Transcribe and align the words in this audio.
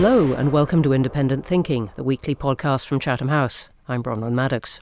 Hello, 0.00 0.32
and 0.32 0.52
welcome 0.52 0.80
to 0.84 0.92
Independent 0.92 1.44
Thinking, 1.44 1.90
the 1.96 2.04
weekly 2.04 2.36
podcast 2.36 2.86
from 2.86 3.00
Chatham 3.00 3.26
House. 3.26 3.68
I'm 3.88 4.00
Bronwen 4.00 4.30
Maddox. 4.32 4.78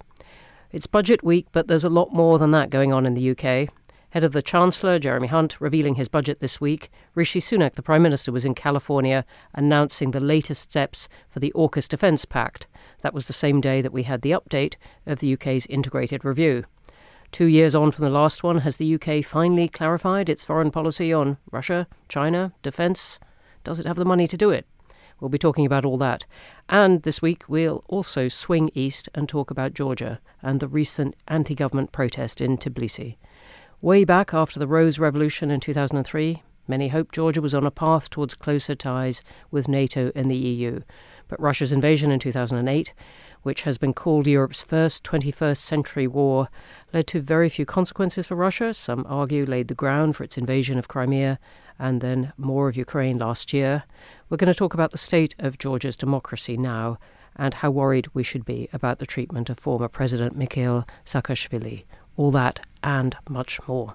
It's 0.72 0.86
budget 0.86 1.24
week, 1.24 1.46
but 1.52 1.68
there's 1.68 1.84
a 1.84 1.88
lot 1.88 2.12
more 2.12 2.38
than 2.38 2.50
that 2.50 2.68
going 2.68 2.92
on 2.92 3.06
in 3.06 3.14
the 3.14 3.30
UK. 3.30 3.70
Head 4.10 4.24
of 4.24 4.32
the 4.32 4.42
Chancellor, 4.42 4.98
Jeremy 4.98 5.28
Hunt, 5.28 5.58
revealing 5.58 5.94
his 5.94 6.08
budget 6.08 6.40
this 6.40 6.60
week. 6.60 6.90
Rishi 7.14 7.40
Sunak, 7.40 7.76
the 7.76 7.82
Prime 7.82 8.02
Minister, 8.02 8.30
was 8.30 8.44
in 8.44 8.54
California 8.54 9.24
announcing 9.54 10.10
the 10.10 10.20
latest 10.20 10.60
steps 10.60 11.08
for 11.30 11.40
the 11.40 11.50
AUKUS 11.56 11.88
Defence 11.88 12.26
Pact. 12.26 12.66
That 13.00 13.14
was 13.14 13.26
the 13.26 13.32
same 13.32 13.62
day 13.62 13.80
that 13.80 13.94
we 13.94 14.02
had 14.02 14.20
the 14.20 14.32
update 14.32 14.74
of 15.06 15.20
the 15.20 15.32
UK's 15.32 15.64
integrated 15.68 16.26
review. 16.26 16.66
Two 17.32 17.46
years 17.46 17.74
on 17.74 17.90
from 17.90 18.04
the 18.04 18.10
last 18.10 18.42
one, 18.42 18.58
has 18.58 18.76
the 18.76 18.94
UK 18.94 19.24
finally 19.24 19.66
clarified 19.66 20.28
its 20.28 20.44
foreign 20.44 20.70
policy 20.70 21.10
on 21.10 21.38
Russia, 21.50 21.86
China, 22.06 22.52
defence? 22.62 23.18
Does 23.64 23.78
it 23.78 23.86
have 23.86 23.96
the 23.96 24.04
money 24.04 24.28
to 24.28 24.36
do 24.36 24.50
it? 24.50 24.66
We'll 25.20 25.30
be 25.30 25.38
talking 25.38 25.64
about 25.64 25.84
all 25.84 25.96
that. 25.98 26.24
And 26.68 27.02
this 27.02 27.22
week, 27.22 27.44
we'll 27.48 27.84
also 27.88 28.28
swing 28.28 28.70
east 28.74 29.08
and 29.14 29.28
talk 29.28 29.50
about 29.50 29.72
Georgia 29.72 30.20
and 30.42 30.60
the 30.60 30.68
recent 30.68 31.16
anti 31.26 31.54
government 31.54 31.92
protest 31.92 32.40
in 32.40 32.58
Tbilisi. 32.58 33.16
Way 33.80 34.04
back 34.04 34.34
after 34.34 34.58
the 34.58 34.66
Rose 34.66 34.98
Revolution 34.98 35.50
in 35.50 35.60
2003, 35.60 36.42
many 36.68 36.88
hoped 36.88 37.14
Georgia 37.14 37.40
was 37.40 37.54
on 37.54 37.64
a 37.66 37.70
path 37.70 38.10
towards 38.10 38.34
closer 38.34 38.74
ties 38.74 39.22
with 39.50 39.68
NATO 39.68 40.12
and 40.14 40.30
the 40.30 40.36
EU. 40.36 40.80
But 41.28 41.40
Russia's 41.40 41.72
invasion 41.72 42.10
in 42.10 42.18
2008, 42.18 42.92
which 43.42 43.62
has 43.62 43.78
been 43.78 43.94
called 43.94 44.26
Europe's 44.26 44.62
first 44.62 45.04
21st 45.04 45.58
century 45.58 46.06
war, 46.06 46.48
led 46.92 47.06
to 47.08 47.20
very 47.20 47.48
few 47.48 47.64
consequences 47.64 48.26
for 48.26 48.34
Russia. 48.34 48.74
Some 48.74 49.06
argue 49.08 49.46
laid 49.46 49.68
the 49.68 49.74
ground 49.74 50.16
for 50.16 50.24
its 50.24 50.36
invasion 50.36 50.78
of 50.78 50.88
Crimea 50.88 51.38
and 51.78 52.00
then 52.00 52.32
more 52.36 52.68
of 52.68 52.76
Ukraine 52.76 53.18
last 53.18 53.52
year. 53.52 53.84
We're 54.28 54.36
going 54.36 54.52
to 54.52 54.58
talk 54.58 54.74
about 54.74 54.92
the 54.92 54.98
state 54.98 55.34
of 55.38 55.58
Georgia's 55.58 55.96
democracy 55.96 56.56
now 56.56 56.98
and 57.36 57.54
how 57.54 57.70
worried 57.70 58.08
we 58.14 58.22
should 58.22 58.44
be 58.44 58.68
about 58.72 58.98
the 58.98 59.06
treatment 59.06 59.50
of 59.50 59.58
former 59.58 59.88
President 59.88 60.36
Mikhail 60.36 60.86
Saakashvili. 61.04 61.84
All 62.16 62.30
that 62.30 62.60
and 62.82 63.16
much 63.28 63.60
more. 63.68 63.94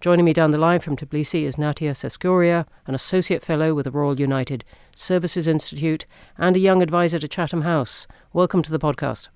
Joining 0.00 0.24
me 0.24 0.32
down 0.32 0.50
the 0.50 0.58
line 0.58 0.80
from 0.80 0.96
Tbilisi 0.96 1.42
is 1.42 1.56
Natia 1.56 1.90
Seskuria, 1.90 2.64
an 2.86 2.94
associate 2.94 3.42
fellow 3.42 3.74
with 3.74 3.84
the 3.84 3.90
Royal 3.90 4.18
United 4.18 4.64
Services 4.94 5.46
Institute 5.46 6.06
and 6.38 6.56
a 6.56 6.60
young 6.60 6.80
advisor 6.82 7.18
to 7.18 7.28
Chatham 7.28 7.62
House. 7.62 8.06
Welcome 8.32 8.62
to 8.62 8.70
the 8.70 8.78
podcast. 8.78 9.28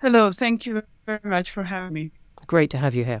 Hello, 0.00 0.32
thank 0.32 0.64
you 0.64 0.82
very 1.06 1.20
much 1.24 1.50
for 1.50 1.64
having 1.64 1.92
me. 1.92 2.10
Great 2.46 2.70
to 2.70 2.78
have 2.78 2.94
you 2.94 3.04
here. 3.04 3.20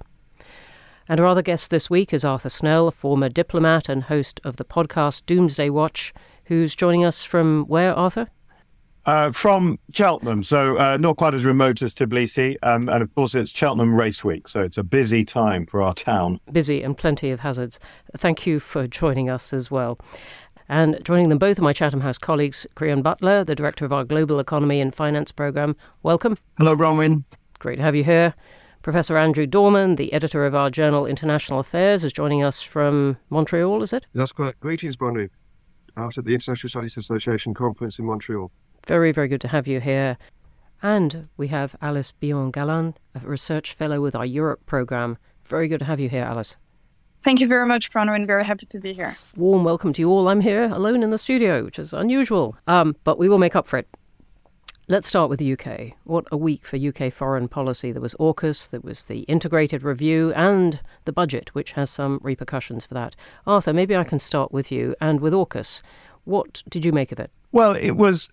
And 1.06 1.20
our 1.20 1.26
other 1.26 1.42
guest 1.42 1.70
this 1.70 1.90
week 1.90 2.14
is 2.14 2.24
Arthur 2.24 2.48
Snell, 2.48 2.88
a 2.88 2.92
former 2.92 3.28
diplomat 3.28 3.90
and 3.90 4.04
host 4.04 4.40
of 4.42 4.56
the 4.56 4.64
podcast 4.64 5.26
Doomsday 5.26 5.68
Watch, 5.68 6.14
who's 6.44 6.74
joining 6.74 7.04
us 7.04 7.22
from 7.22 7.64
where, 7.66 7.94
Arthur? 7.94 8.28
Uh, 9.04 9.30
from 9.30 9.78
Cheltenham, 9.92 10.42
so 10.42 10.78
uh, 10.78 10.96
not 10.96 11.18
quite 11.18 11.34
as 11.34 11.44
remote 11.44 11.82
as 11.82 11.94
Tbilisi, 11.94 12.56
um, 12.62 12.88
and 12.88 13.02
of 13.02 13.14
course 13.14 13.34
it's 13.34 13.50
Cheltenham 13.50 13.94
Race 13.94 14.24
Week, 14.24 14.48
so 14.48 14.62
it's 14.62 14.78
a 14.78 14.82
busy 14.82 15.26
time 15.26 15.66
for 15.66 15.82
our 15.82 15.92
town. 15.92 16.40
Busy 16.50 16.82
and 16.82 16.96
plenty 16.96 17.30
of 17.30 17.40
hazards. 17.40 17.78
Thank 18.16 18.46
you 18.46 18.58
for 18.58 18.86
joining 18.86 19.28
us 19.28 19.52
as 19.52 19.70
well. 19.70 19.98
And 20.70 21.04
joining 21.04 21.28
them 21.28 21.36
both 21.36 21.58
are 21.58 21.62
my 21.62 21.74
Chatham 21.74 22.00
House 22.00 22.16
colleagues, 22.16 22.66
Creon 22.76 23.02
Butler, 23.02 23.44
the 23.44 23.54
director 23.54 23.84
of 23.84 23.92
our 23.92 24.04
Global 24.04 24.40
Economy 24.40 24.80
and 24.80 24.94
Finance 24.94 25.32
Programme. 25.32 25.76
Welcome. 26.02 26.38
Hello, 26.56 26.74
Bronwen. 26.74 27.24
Great 27.58 27.76
to 27.76 27.82
have 27.82 27.94
you 27.94 28.04
here. 28.04 28.32
Professor 28.84 29.16
Andrew 29.16 29.46
Dorman, 29.46 29.94
the 29.94 30.12
editor 30.12 30.44
of 30.44 30.54
our 30.54 30.68
journal 30.68 31.06
International 31.06 31.58
Affairs, 31.58 32.04
is 32.04 32.12
joining 32.12 32.44
us 32.44 32.60
from 32.60 33.16
Montreal, 33.30 33.82
is 33.82 33.94
it? 33.94 34.04
That's 34.12 34.30
correct. 34.30 34.60
Greetings, 34.60 34.94
Bronwen. 34.94 35.30
Out 35.96 36.18
at 36.18 36.26
the 36.26 36.34
International 36.34 36.68
Studies 36.68 36.98
Association 36.98 37.54
conference 37.54 37.98
in 37.98 38.04
Montreal. 38.04 38.52
Very, 38.86 39.10
very 39.10 39.26
good 39.26 39.40
to 39.40 39.48
have 39.48 39.66
you 39.66 39.80
here. 39.80 40.18
And 40.82 41.30
we 41.38 41.48
have 41.48 41.74
Alice 41.80 42.12
Billon 42.12 42.50
Galland, 42.50 43.00
a 43.14 43.20
research 43.20 43.72
fellow 43.72 44.02
with 44.02 44.14
our 44.14 44.26
Europe 44.26 44.66
programme. 44.66 45.16
Very 45.46 45.66
good 45.66 45.78
to 45.78 45.86
have 45.86 45.98
you 45.98 46.10
here, 46.10 46.24
Alice. 46.24 46.58
Thank 47.22 47.40
you 47.40 47.48
very 47.48 47.66
much, 47.66 47.90
Bronwen. 47.90 48.26
Very 48.26 48.44
happy 48.44 48.66
to 48.66 48.80
be 48.80 48.92
here. 48.92 49.16
Warm 49.34 49.64
welcome 49.64 49.94
to 49.94 50.02
you 50.02 50.10
all. 50.10 50.28
I'm 50.28 50.42
here 50.42 50.64
alone 50.64 51.02
in 51.02 51.08
the 51.08 51.16
studio, 51.16 51.64
which 51.64 51.78
is 51.78 51.94
unusual, 51.94 52.58
um, 52.66 52.96
but 53.02 53.16
we 53.18 53.30
will 53.30 53.38
make 53.38 53.56
up 53.56 53.66
for 53.66 53.78
it. 53.78 53.88
Let's 54.86 55.08
start 55.08 55.30
with 55.30 55.38
the 55.38 55.50
UK. 55.50 55.96
What 56.04 56.26
a 56.30 56.36
week 56.36 56.66
for 56.66 56.76
UK 56.76 57.10
foreign 57.10 57.48
policy. 57.48 57.90
There 57.90 58.02
was 58.02 58.14
AUKUS, 58.20 58.68
there 58.68 58.80
was 58.80 59.04
the 59.04 59.20
integrated 59.20 59.82
review, 59.82 60.30
and 60.34 60.78
the 61.06 61.12
budget, 61.12 61.54
which 61.54 61.72
has 61.72 61.88
some 61.88 62.20
repercussions 62.22 62.84
for 62.84 62.92
that. 62.92 63.16
Arthur, 63.46 63.72
maybe 63.72 63.96
I 63.96 64.04
can 64.04 64.20
start 64.20 64.52
with 64.52 64.70
you 64.70 64.94
and 65.00 65.20
with 65.20 65.32
AUKUS. 65.32 65.80
What 66.24 66.62
did 66.68 66.84
you 66.84 66.92
make 66.92 67.12
of 67.12 67.18
it? 67.18 67.30
Well, 67.50 67.74
it 67.74 67.92
was 67.92 68.28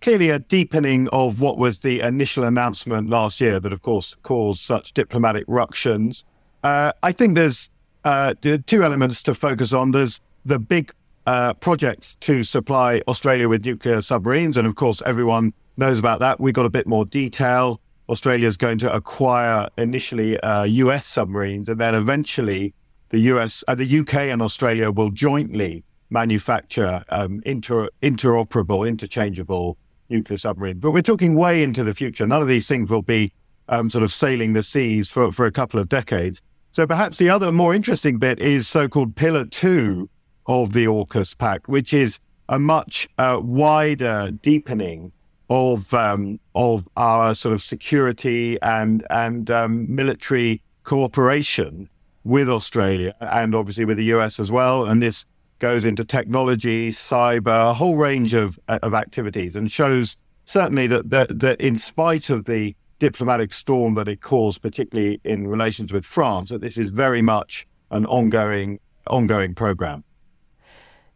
clearly 0.00 0.30
a 0.30 0.40
deepening 0.40 1.06
of 1.10 1.40
what 1.40 1.58
was 1.58 1.78
the 1.78 2.00
initial 2.00 2.42
announcement 2.42 3.08
last 3.08 3.40
year 3.40 3.60
that, 3.60 3.72
of 3.72 3.82
course, 3.82 4.16
caused 4.24 4.62
such 4.62 4.94
diplomatic 4.94 5.44
ructions. 5.46 6.24
Uh, 6.64 6.90
I 7.04 7.12
think 7.12 7.36
there's 7.36 7.70
uh, 8.04 8.34
two 8.66 8.82
elements 8.82 9.22
to 9.22 9.34
focus 9.34 9.72
on. 9.72 9.92
There's 9.92 10.20
the 10.44 10.58
big 10.58 10.92
uh, 11.24 11.54
projects 11.54 12.16
to 12.16 12.42
supply 12.42 13.00
Australia 13.06 13.48
with 13.48 13.64
nuclear 13.64 14.00
submarines, 14.00 14.56
and 14.56 14.66
of 14.66 14.74
course, 14.74 15.00
everyone 15.06 15.54
knows 15.76 15.98
about 15.98 16.20
that. 16.20 16.40
We 16.40 16.52
got 16.52 16.66
a 16.66 16.70
bit 16.70 16.86
more 16.86 17.04
detail. 17.04 17.80
Australia 18.08 18.46
is 18.46 18.56
going 18.56 18.78
to 18.78 18.94
acquire 18.94 19.68
initially 19.78 20.38
US 20.42 20.42
uh, 20.42 21.00
submarines, 21.00 21.68
and 21.68 21.80
then 21.80 21.94
eventually 21.94 22.74
the 23.10 23.18
US, 23.20 23.64
uh, 23.68 23.74
the 23.74 23.98
UK, 24.00 24.14
and 24.14 24.42
Australia 24.42 24.90
will 24.90 25.10
jointly 25.10 25.84
manufacture 26.10 27.04
um, 27.08 27.42
inter- 27.46 27.88
interoperable, 28.02 28.86
interchangeable 28.86 29.78
nuclear 30.10 30.36
submarine. 30.36 30.78
But 30.78 30.90
we're 30.90 31.02
talking 31.02 31.34
way 31.34 31.62
into 31.62 31.82
the 31.82 31.94
future. 31.94 32.26
None 32.26 32.42
of 32.42 32.48
these 32.48 32.68
things 32.68 32.90
will 32.90 33.02
be 33.02 33.32
um, 33.68 33.88
sort 33.88 34.04
of 34.04 34.12
sailing 34.12 34.52
the 34.52 34.62
seas 34.62 35.10
for, 35.10 35.32
for 35.32 35.46
a 35.46 35.52
couple 35.52 35.80
of 35.80 35.88
decades. 35.88 36.42
So 36.72 36.86
perhaps 36.86 37.18
the 37.18 37.30
other 37.30 37.52
more 37.52 37.74
interesting 37.74 38.18
bit 38.18 38.38
is 38.40 38.68
so-called 38.68 39.16
Pillar 39.16 39.44
Two 39.46 40.10
of 40.46 40.72
the 40.72 40.86
AUKUS 40.86 41.38
Pact, 41.38 41.68
which 41.68 41.94
is 41.94 42.20
a 42.48 42.58
much 42.58 43.08
uh, 43.16 43.40
wider 43.42 44.30
deepening 44.42 45.12
of 45.50 45.92
um, 45.94 46.40
of 46.54 46.88
our 46.96 47.34
sort 47.34 47.52
of 47.52 47.62
security 47.62 48.60
and 48.62 49.06
and 49.10 49.50
um, 49.50 49.92
military 49.94 50.62
cooperation 50.84 51.88
with 52.24 52.48
Australia 52.48 53.14
and 53.20 53.54
obviously 53.54 53.84
with 53.84 53.96
the 53.96 54.04
US 54.04 54.40
as 54.40 54.50
well. 54.50 54.86
And 54.86 55.02
this 55.02 55.26
goes 55.58 55.84
into 55.84 56.04
technology, 56.04 56.90
cyber, 56.90 57.70
a 57.70 57.74
whole 57.74 57.96
range 57.96 58.34
of, 58.34 58.58
of 58.68 58.94
activities 58.94 59.56
and 59.56 59.70
shows 59.70 60.16
certainly 60.46 60.86
that, 60.86 61.10
that, 61.10 61.38
that 61.40 61.60
in 61.60 61.76
spite 61.76 62.30
of 62.30 62.46
the 62.46 62.74
diplomatic 62.98 63.52
storm 63.52 63.94
that 63.94 64.08
it 64.08 64.20
caused, 64.20 64.62
particularly 64.62 65.20
in 65.24 65.46
relations 65.46 65.92
with 65.92 66.04
France, 66.04 66.50
that 66.50 66.60
this 66.60 66.78
is 66.78 66.86
very 66.88 67.22
much 67.22 67.66
an 67.90 68.06
ongoing, 68.06 68.78
ongoing 69.06 69.54
program. 69.54 70.04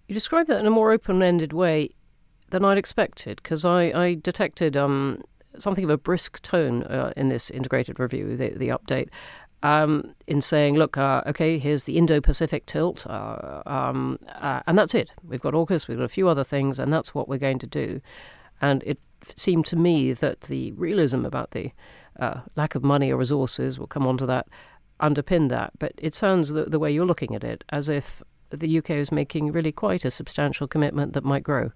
You 0.06 0.14
describe 0.14 0.46
that 0.46 0.60
in 0.60 0.66
a 0.66 0.70
more 0.70 0.92
open-ended 0.92 1.52
way 1.52 1.90
than 2.50 2.64
I'd 2.64 2.78
expected, 2.78 3.40
because 3.42 3.64
I, 3.64 3.82
I, 3.84 4.14
detected 4.14 4.76
um, 4.76 5.22
something 5.58 5.84
of 5.84 5.90
a 5.90 5.98
brisk 5.98 6.40
tone 6.42 6.82
uh, 6.84 7.12
in 7.16 7.28
this 7.28 7.50
integrated 7.50 8.00
review, 8.00 8.36
the, 8.36 8.50
the 8.50 8.68
update 8.68 9.08
um, 9.62 10.14
in 10.26 10.40
saying, 10.40 10.76
look, 10.76 10.96
uh, 10.96 11.22
okay, 11.26 11.58
here's 11.58 11.84
the 11.84 11.98
Indo 11.98 12.20
Pacific 12.20 12.66
tilt, 12.66 13.06
uh, 13.06 13.62
um, 13.66 14.18
uh, 14.40 14.60
and 14.66 14.78
that's 14.78 14.94
it. 14.94 15.10
We've 15.24 15.40
got 15.40 15.54
AUKUS, 15.54 15.88
we've 15.88 15.98
got 15.98 16.04
a 16.04 16.08
few 16.08 16.28
other 16.28 16.44
things, 16.44 16.78
and 16.78 16.92
that's 16.92 17.14
what 17.14 17.28
we're 17.28 17.38
going 17.38 17.58
to 17.60 17.66
do. 17.66 18.00
And 18.60 18.82
it 18.84 19.00
seemed 19.34 19.66
to 19.66 19.76
me 19.76 20.12
that 20.12 20.42
the 20.42 20.72
realism 20.72 21.24
about 21.24 21.50
the 21.50 21.72
uh, 22.18 22.42
lack 22.56 22.74
of 22.74 22.84
money 22.84 23.10
or 23.10 23.16
resources, 23.16 23.78
we'll 23.78 23.88
come 23.88 24.06
on 24.06 24.16
to 24.18 24.26
that, 24.26 24.46
underpinned 25.00 25.50
that. 25.50 25.72
But 25.78 25.92
it 25.98 26.14
sounds 26.14 26.50
the, 26.50 26.64
the 26.64 26.78
way 26.78 26.92
you're 26.92 27.06
looking 27.06 27.34
at 27.34 27.44
it 27.44 27.64
as 27.70 27.88
if 27.88 28.22
the 28.50 28.78
UK 28.78 28.90
is 28.90 29.12
making 29.12 29.52
really 29.52 29.72
quite 29.72 30.04
a 30.04 30.10
substantial 30.10 30.68
commitment 30.68 31.14
that 31.14 31.24
might 31.24 31.42
grow. 31.42 31.72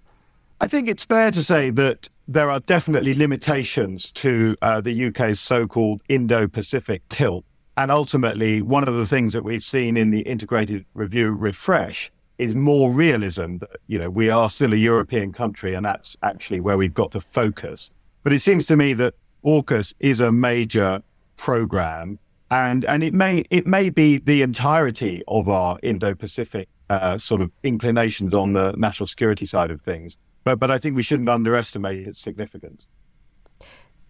I 0.61 0.67
think 0.67 0.87
it's 0.87 1.05
fair 1.05 1.31
to 1.31 1.43
say 1.43 1.69
that 1.71 2.09
there 2.27 2.49
are 2.49 2.59
definitely 2.61 3.13
limitations 3.13 4.11
to 4.13 4.55
uh, 4.61 4.81
the 4.81 5.07
UK's 5.07 5.39
so 5.39 5.67
called 5.67 6.01
Indo 6.07 6.47
Pacific 6.47 7.01
tilt. 7.09 7.43
And 7.75 7.91
ultimately, 7.91 8.61
one 8.61 8.87
of 8.87 8.95
the 8.95 9.05
things 9.05 9.33
that 9.33 9.43
we've 9.43 9.63
seen 9.63 9.97
in 9.97 10.11
the 10.11 10.21
integrated 10.21 10.85
review 10.93 11.31
refresh 11.31 12.11
is 12.37 12.55
more 12.55 12.91
realism. 12.91 13.57
That, 13.57 13.71
you 13.87 13.97
know, 13.97 14.09
we 14.09 14.29
are 14.29 14.49
still 14.49 14.73
a 14.73 14.77
European 14.77 15.33
country, 15.33 15.73
and 15.73 15.85
that's 15.85 16.15
actually 16.21 16.59
where 16.59 16.77
we've 16.77 16.93
got 16.93 17.11
to 17.13 17.19
focus. 17.19 17.91
But 18.23 18.31
it 18.31 18.41
seems 18.41 18.67
to 18.67 18.77
me 18.77 18.93
that 18.93 19.15
AUKUS 19.43 19.93
is 19.99 20.19
a 20.19 20.31
major 20.31 21.01
program, 21.37 22.19
and 22.51 22.85
and 22.85 23.03
it 23.03 23.13
may 23.13 23.43
it 23.49 23.65
may 23.65 23.89
be 23.89 24.19
the 24.19 24.43
entirety 24.43 25.23
of 25.27 25.49
our 25.49 25.79
Indo-Pacific 25.83 26.69
uh, 26.89 27.17
sort 27.17 27.41
of 27.41 27.51
inclinations 27.63 28.33
on 28.33 28.53
the 28.53 28.73
national 28.77 29.07
security 29.07 29.45
side 29.45 29.71
of 29.71 29.81
things. 29.81 30.17
But 30.43 30.59
but 30.59 30.69
I 30.71 30.77
think 30.77 30.95
we 30.95 31.03
shouldn't 31.03 31.29
underestimate 31.29 32.07
its 32.07 32.21
significance. 32.21 32.87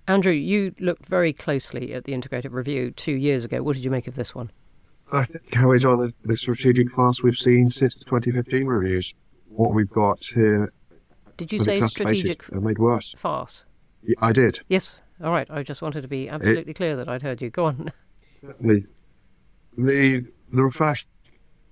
Andrew, 0.07 0.33
you 0.33 0.75
looked 0.80 1.06
very 1.06 1.31
closely 1.31 1.94
at 1.94 2.03
the 2.03 2.13
integrated 2.13 2.51
review 2.51 2.91
two 2.91 3.13
years 3.13 3.45
ago. 3.45 3.63
What 3.63 3.75
did 3.75 3.85
you 3.85 3.91
make 3.91 4.07
of 4.07 4.15
this 4.15 4.35
one? 4.35 4.51
I 5.12 5.24
think 5.24 5.53
how 5.53 5.71
it's 5.71 5.85
on 5.85 6.00
the, 6.00 6.13
the 6.24 6.35
strategic 6.38 6.94
path 6.94 7.18
we've 7.24 7.38
seen 7.38 7.69
since 7.69 7.95
the 7.97 8.06
2015 8.06 8.65
reviews. 8.65 9.13
What 9.47 9.74
we've 9.74 9.89
got 9.89 10.19
here 10.33 10.74
Did 11.38 11.53
you 11.53 11.59
say 11.59 11.77
strategic 11.77 12.50
and 12.51 12.63
made 12.63 12.79
worse? 12.79 13.13
farce? 13.18 13.63
Yeah, 14.01 14.15
I 14.19 14.33
did. 14.33 14.59
Yes. 14.68 15.01
All 15.24 15.31
right. 15.31 15.47
I 15.50 15.63
just 15.63 15.81
wanted 15.81 16.01
to 16.01 16.07
be 16.07 16.27
absolutely 16.27 16.71
it, 16.71 16.75
clear 16.75 16.95
that 16.97 17.07
I'd 17.07 17.21
heard 17.21 17.41
you. 17.41 17.50
Go 17.50 17.65
on. 17.65 17.91
Certainly. 18.41 18.88
The, 19.77 20.25
the 20.51 20.63
refresh 20.63 21.06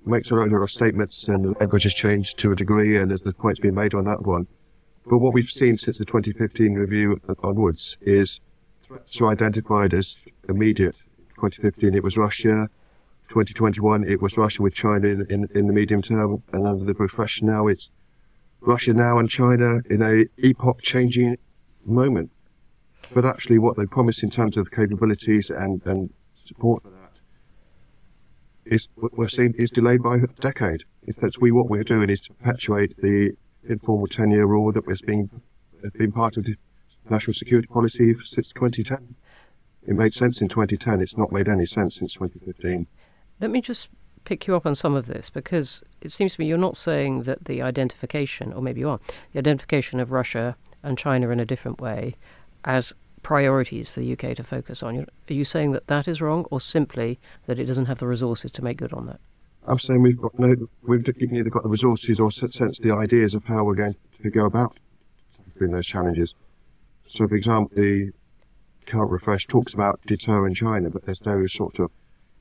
makes 0.06 0.32
a 0.32 0.36
lot 0.36 0.52
of 0.52 0.72
statements 0.72 1.28
and 1.28 1.56
language 1.60 1.84
has 1.84 1.94
changed 1.94 2.38
to 2.40 2.52
a 2.52 2.56
degree 2.56 2.98
and 2.98 3.12
there's 3.12 3.22
the 3.22 3.34
points 3.34 3.60
being 3.60 3.76
made 3.76 3.94
on 3.94 4.06
that 4.06 4.26
one. 4.26 4.48
But 5.06 5.20
what 5.20 5.34
we've 5.34 5.50
seen 5.50 5.78
since 5.78 5.98
the 5.98 6.06
2015 6.06 6.74
review 6.74 7.20
onwards 7.44 7.98
is 8.02 8.40
threats 8.88 9.22
are 9.22 9.30
identified 9.30 9.94
as 9.94 10.18
immediate. 10.48 10.96
2015 11.36 11.96
it 11.96 12.04
was 12.04 12.18
Russia. 12.18 12.70
2021 13.30 14.04
it 14.04 14.22
was 14.22 14.38
Russia 14.38 14.62
with 14.62 14.74
China 14.74 15.08
in, 15.08 15.26
in, 15.30 15.48
in 15.54 15.68
the 15.68 15.74
medium 15.74 16.02
term. 16.02 16.44
And 16.52 16.68
under 16.68 16.86
the 16.86 16.94
refresh 16.94 17.42
now 17.42 17.68
it's 17.68 17.90
Russia 18.60 18.94
now 18.94 19.18
and 19.18 19.30
China 19.30 19.80
in 19.90 20.02
a 20.02 20.26
epoch 20.38 20.82
changing 20.82 21.38
moment. 21.86 22.32
But 23.14 23.26
actually 23.26 23.58
what 23.58 23.78
they 23.78 23.86
promise 23.86 24.24
in 24.24 24.30
terms 24.30 24.56
of 24.58 24.72
capabilities 24.72 25.50
and, 25.50 25.82
and 25.86 26.14
support 26.46 26.84
for 26.84 26.90
that 26.90 27.01
is 28.72 28.88
we're 28.96 29.28
seeing 29.28 29.54
is 29.56 29.70
delayed 29.70 30.02
by 30.02 30.16
a 30.16 30.28
decade. 30.40 30.84
If 31.04 31.18
that's 31.18 31.40
we 31.40 31.52
what 31.52 31.70
we're 31.70 31.84
doing 31.84 32.10
is 32.10 32.22
to 32.22 32.34
perpetuate 32.34 32.98
the 32.98 33.34
informal 33.68 34.08
ten-year 34.08 34.46
rule 34.46 34.72
that 34.72 34.88
was 34.88 35.02
being 35.02 35.30
been 35.94 36.12
part 36.12 36.38
of 36.38 36.46
the 36.46 36.56
national 37.10 37.34
security 37.34 37.68
policy 37.68 38.16
since 38.24 38.52
2010. 38.54 39.16
It 39.88 39.96
made 39.96 40.14
sense 40.14 40.42
in 40.42 40.48
2010. 40.48 41.02
It's 41.02 41.18
not 41.18 41.32
made 41.32 41.50
any 41.50 41.66
sense 41.66 41.96
since 41.96 42.14
2015. 42.14 42.88
Let 43.40 43.50
me 43.50 43.62
just 43.62 43.90
pick 44.24 44.46
you 44.46 44.56
up 44.56 44.68
on 44.68 44.76
some 44.76 44.94
of 44.94 45.08
this 45.08 45.32
because 45.32 45.82
it 46.00 46.12
seems 46.12 46.36
to 46.36 46.42
me 46.42 46.48
you're 46.48 46.58
not 46.58 46.78
saying 46.78 47.24
that 47.24 47.46
the 47.46 47.62
identification, 47.62 48.54
or 48.54 48.62
maybe 48.62 48.82
you 48.82 48.90
are, 48.90 49.00
the 49.34 49.40
identification 49.40 50.00
of 50.00 50.12
Russia 50.12 50.56
and 50.84 50.98
China 50.98 51.30
in 51.30 51.40
a 51.40 51.46
different 51.46 51.82
way 51.82 52.16
as 52.64 52.94
priorities 53.24 53.92
for 53.92 54.00
the 54.00 54.14
UK 54.14 54.36
to 54.36 54.44
focus 54.44 54.82
on. 54.84 55.06
Are 55.30 55.34
you 55.34 55.44
saying 55.44 55.72
that 55.72 55.88
that 55.88 56.08
is 56.08 56.22
wrong, 56.22 56.46
or 56.52 56.62
simply 56.62 57.20
that 57.46 57.60
it 57.60 57.66
doesn't 57.66 57.86
have 57.86 58.00
the 58.00 58.08
resources 58.08 58.52
to 58.52 58.64
make 58.64 58.78
good 58.78 58.94
on 58.94 59.06
that? 59.08 59.20
I'm 59.68 59.80
saying 59.80 60.02
we've 60.02 60.20
got 60.20 60.38
no, 60.40 60.56
we've 60.84 61.08
either 61.08 61.50
got 61.50 61.64
the 61.64 61.70
resources 61.70 62.20
or 62.20 62.32
sense 62.32 62.80
the 62.80 62.92
ideas 62.92 63.36
of 63.36 63.46
how 63.46 63.64
we're 63.64 63.76
going 63.76 63.96
to 64.24 64.30
go 64.30 64.46
about 64.46 64.80
doing 65.58 65.72
those 65.72 65.86
challenges. 65.86 66.34
So, 67.06 67.28
for 67.28 67.36
example, 67.36 67.76
the 67.76 68.12
current 68.86 69.12
refresh 69.12 69.46
talks 69.46 69.74
about 69.74 70.02
deterring 70.06 70.56
China, 70.56 70.90
but 70.90 71.06
there's 71.06 71.26
no 71.26 71.46
sort 71.46 71.80
of 71.80 71.92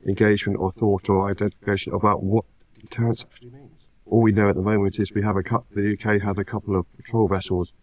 engagement 0.07 0.59
or 0.59 0.71
thought 0.71 1.09
or 1.09 1.31
identification 1.31 1.93
about 1.93 2.23
what 2.23 2.45
deterrence 2.81 3.25
actually 3.25 3.51
means. 3.51 3.87
All 4.07 4.23
we 4.23 4.33
know 4.33 4.49
at 4.49 4.57
the 4.57 4.63
moment 4.63 4.99
is 4.99 5.13
we 5.13 5.23
have 5.23 5.37
a 5.37 5.43
couple, 5.43 5.67
the 5.75 5.93
UK 5.93 6.23
had 6.23 6.39
a 6.39 6.45
couple 6.45 6.77
of 6.77 6.91
patrol 6.97 7.29
vessels 7.29 7.75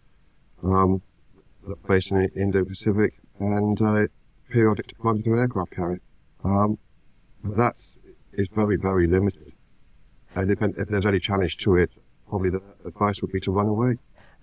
um, 0.62 1.02
based 1.86 2.10
in 2.10 2.18
the 2.18 2.32
Indo-Pacific 2.34 3.20
and 3.38 3.80
uh, 3.80 4.06
periodic 4.48 4.86
deployment 4.88 5.26
of 5.26 5.38
aircraft 5.38 5.72
carrier. 5.72 6.00
Um, 6.44 6.78
that 7.44 7.76
is 8.32 8.48
very, 8.48 8.76
very 8.76 9.06
limited. 9.06 9.52
And 10.34 10.50
if, 10.50 10.62
if 10.62 10.88
there's 10.88 11.06
any 11.06 11.18
challenge 11.18 11.56
to 11.58 11.76
it, 11.76 11.90
probably 12.28 12.50
the 12.50 12.62
advice 12.84 13.22
would 13.22 13.32
be 13.32 13.40
to 13.40 13.50
run 13.50 13.66
away. 13.66 13.98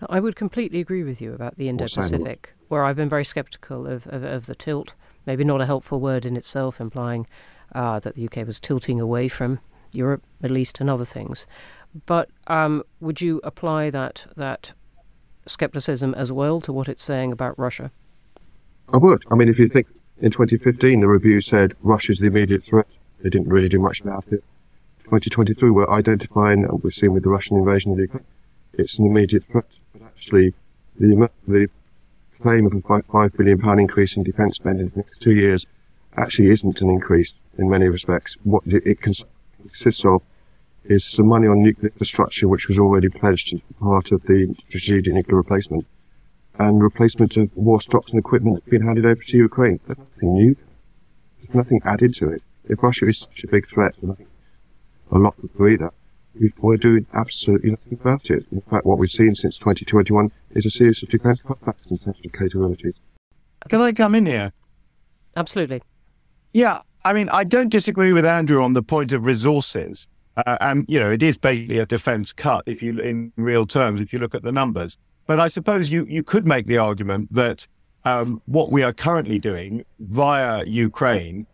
I 0.09 0.19
would 0.19 0.35
completely 0.35 0.79
agree 0.79 1.03
with 1.03 1.21
you 1.21 1.33
about 1.33 1.57
the 1.57 1.69
Indo-Pacific, 1.69 2.53
where 2.67 2.83
I've 2.83 2.97
been 2.97 3.09
very 3.09 3.23
sceptical 3.23 3.87
of, 3.87 4.07
of, 4.07 4.23
of, 4.23 4.45
the 4.45 4.55
tilt. 4.55 4.93
Maybe 5.25 5.43
not 5.43 5.61
a 5.61 5.65
helpful 5.65 5.99
word 6.01 6.25
in 6.25 6.35
itself, 6.35 6.81
implying 6.81 7.27
uh, 7.73 7.99
that 7.99 8.15
the 8.15 8.25
UK 8.25 8.45
was 8.45 8.59
tilting 8.59 8.99
away 8.99 9.29
from 9.29 9.59
Europe, 9.93 10.23
Middle 10.41 10.57
East, 10.57 10.81
and 10.81 10.89
other 10.89 11.05
things. 11.05 11.47
But 12.05 12.29
um, 12.47 12.83
would 12.99 13.21
you 13.21 13.39
apply 13.43 13.89
that 13.91 14.27
that 14.35 14.73
skepticism 15.45 16.13
as 16.15 16.31
well 16.31 16.61
to 16.61 16.73
what 16.73 16.89
it's 16.89 17.03
saying 17.03 17.31
about 17.31 17.57
Russia? 17.57 17.91
I 18.91 18.97
would. 18.97 19.23
I 19.31 19.35
mean, 19.35 19.49
if 19.49 19.59
you 19.59 19.67
think 19.67 19.87
in 20.19 20.31
2015, 20.31 21.01
the 21.01 21.07
review 21.07 21.41
said 21.41 21.75
Russia's 21.81 22.19
the 22.19 22.27
immediate 22.27 22.63
threat. 22.63 22.87
They 23.21 23.29
didn't 23.29 23.49
really 23.49 23.69
do 23.69 23.79
much 23.79 24.01
about 24.01 24.25
it. 24.27 24.43
2023, 25.05 25.69
we're 25.69 25.89
identifying, 25.89 26.63
and 26.63 26.83
we've 26.83 26.93
seen 26.93 27.13
with 27.13 27.23
the 27.23 27.29
Russian 27.29 27.57
invasion 27.57 27.91
of 27.91 27.99
Ukraine, 27.99 28.25
it's 28.73 28.97
an 28.97 29.05
immediate 29.05 29.43
threat. 29.45 29.67
But 29.93 30.03
actually, 30.03 30.53
the, 30.99 31.29
the 31.47 31.69
claim 32.41 32.65
of 32.65 32.73
a 32.73 32.81
five, 32.81 33.05
five 33.11 33.33
billion 33.33 33.59
pound 33.59 33.79
increase 33.79 34.17
in 34.17 34.23
defence 34.23 34.55
spending 34.55 34.87
in 34.87 34.91
the 34.91 34.97
next 34.97 35.21
two 35.21 35.33
years 35.33 35.65
actually 36.17 36.49
isn't 36.49 36.81
an 36.81 36.89
increase 36.89 37.33
in 37.57 37.69
many 37.69 37.87
respects. 37.87 38.37
What 38.43 38.63
it 38.65 39.01
consists 39.01 40.05
of 40.05 40.21
is 40.87 41.05
some 41.05 41.27
money 41.27 41.47
on 41.47 41.61
nuclear 41.61 41.89
infrastructure, 41.89 42.47
which 42.47 42.67
was 42.67 42.79
already 42.79 43.09
pledged 43.09 43.53
as 43.53 43.61
part 43.79 44.11
of 44.11 44.23
the 44.23 44.55
strategic 44.67 45.13
nuclear 45.13 45.37
replacement, 45.37 45.85
and 46.57 46.81
replacement 46.81 47.35
of 47.37 47.49
war 47.55 47.81
stocks 47.81 48.11
and 48.11 48.19
equipment 48.19 48.63
being 48.69 48.83
handed 48.83 49.05
over 49.05 49.21
to 49.21 49.37
Ukraine. 49.37 49.79
There's 49.85 49.97
nothing 49.97 50.33
new. 50.33 50.55
There's 51.39 51.55
nothing 51.55 51.81
added 51.83 52.13
to 52.15 52.29
it. 52.29 52.43
If 52.65 52.81
Russia 52.81 53.07
is 53.07 53.19
such 53.19 53.43
a 53.43 53.47
big 53.47 53.67
threat, 53.67 53.97
and 54.01 54.11
I 54.11 54.15
think 54.15 54.29
a 55.11 55.17
lot 55.17 55.35
would 55.41 55.51
agree 55.51 55.77
that, 55.77 55.93
we're 56.59 56.77
doing 56.77 57.05
absolutely 57.13 57.71
nothing 57.71 57.93
about 57.93 58.29
it. 58.29 58.45
In 58.51 58.61
fact, 58.61 58.85
what 58.85 58.97
we've 58.97 59.09
seen 59.09 59.35
since 59.35 59.57
2021 59.57 60.31
is 60.51 60.65
a 60.65 60.69
series 60.69 61.01
of 61.01 61.09
defence 61.09 61.41
cutbacks 61.41 61.89
in 61.89 61.97
terms 61.97 62.17
of 62.25 62.33
capabilities. 62.33 62.99
Can 63.69 63.81
I 63.81 63.93
come 63.93 64.15
in 64.15 64.25
here? 64.25 64.51
Absolutely. 65.37 65.81
Yeah, 66.53 66.81
I 67.05 67.13
mean, 67.13 67.29
I 67.29 67.43
don't 67.43 67.69
disagree 67.69 68.11
with 68.11 68.25
Andrew 68.25 68.61
on 68.61 68.73
the 68.73 68.83
point 68.83 69.11
of 69.11 69.25
resources. 69.25 70.07
Uh, 70.37 70.57
and, 70.59 70.85
you 70.87 70.99
know, 70.99 71.11
it 71.11 71.23
is 71.23 71.37
basically 71.37 71.79
a 71.79 71.85
defense 71.85 72.33
cut 72.33 72.63
if 72.65 72.83
you, 72.83 72.99
in 72.99 73.31
real 73.37 73.65
terms, 73.65 74.01
if 74.01 74.11
you 74.11 74.19
look 74.19 74.35
at 74.35 74.43
the 74.43 74.51
numbers. 74.51 74.97
But 75.27 75.39
I 75.39 75.47
suppose 75.47 75.89
you, 75.89 76.05
you 76.07 76.23
could 76.23 76.45
make 76.45 76.67
the 76.67 76.77
argument 76.77 77.33
that 77.33 77.67
um, 78.03 78.41
what 78.45 78.71
we 78.71 78.83
are 78.83 78.93
currently 78.93 79.39
doing 79.39 79.83
via 79.99 80.63
Ukraine 80.65 81.47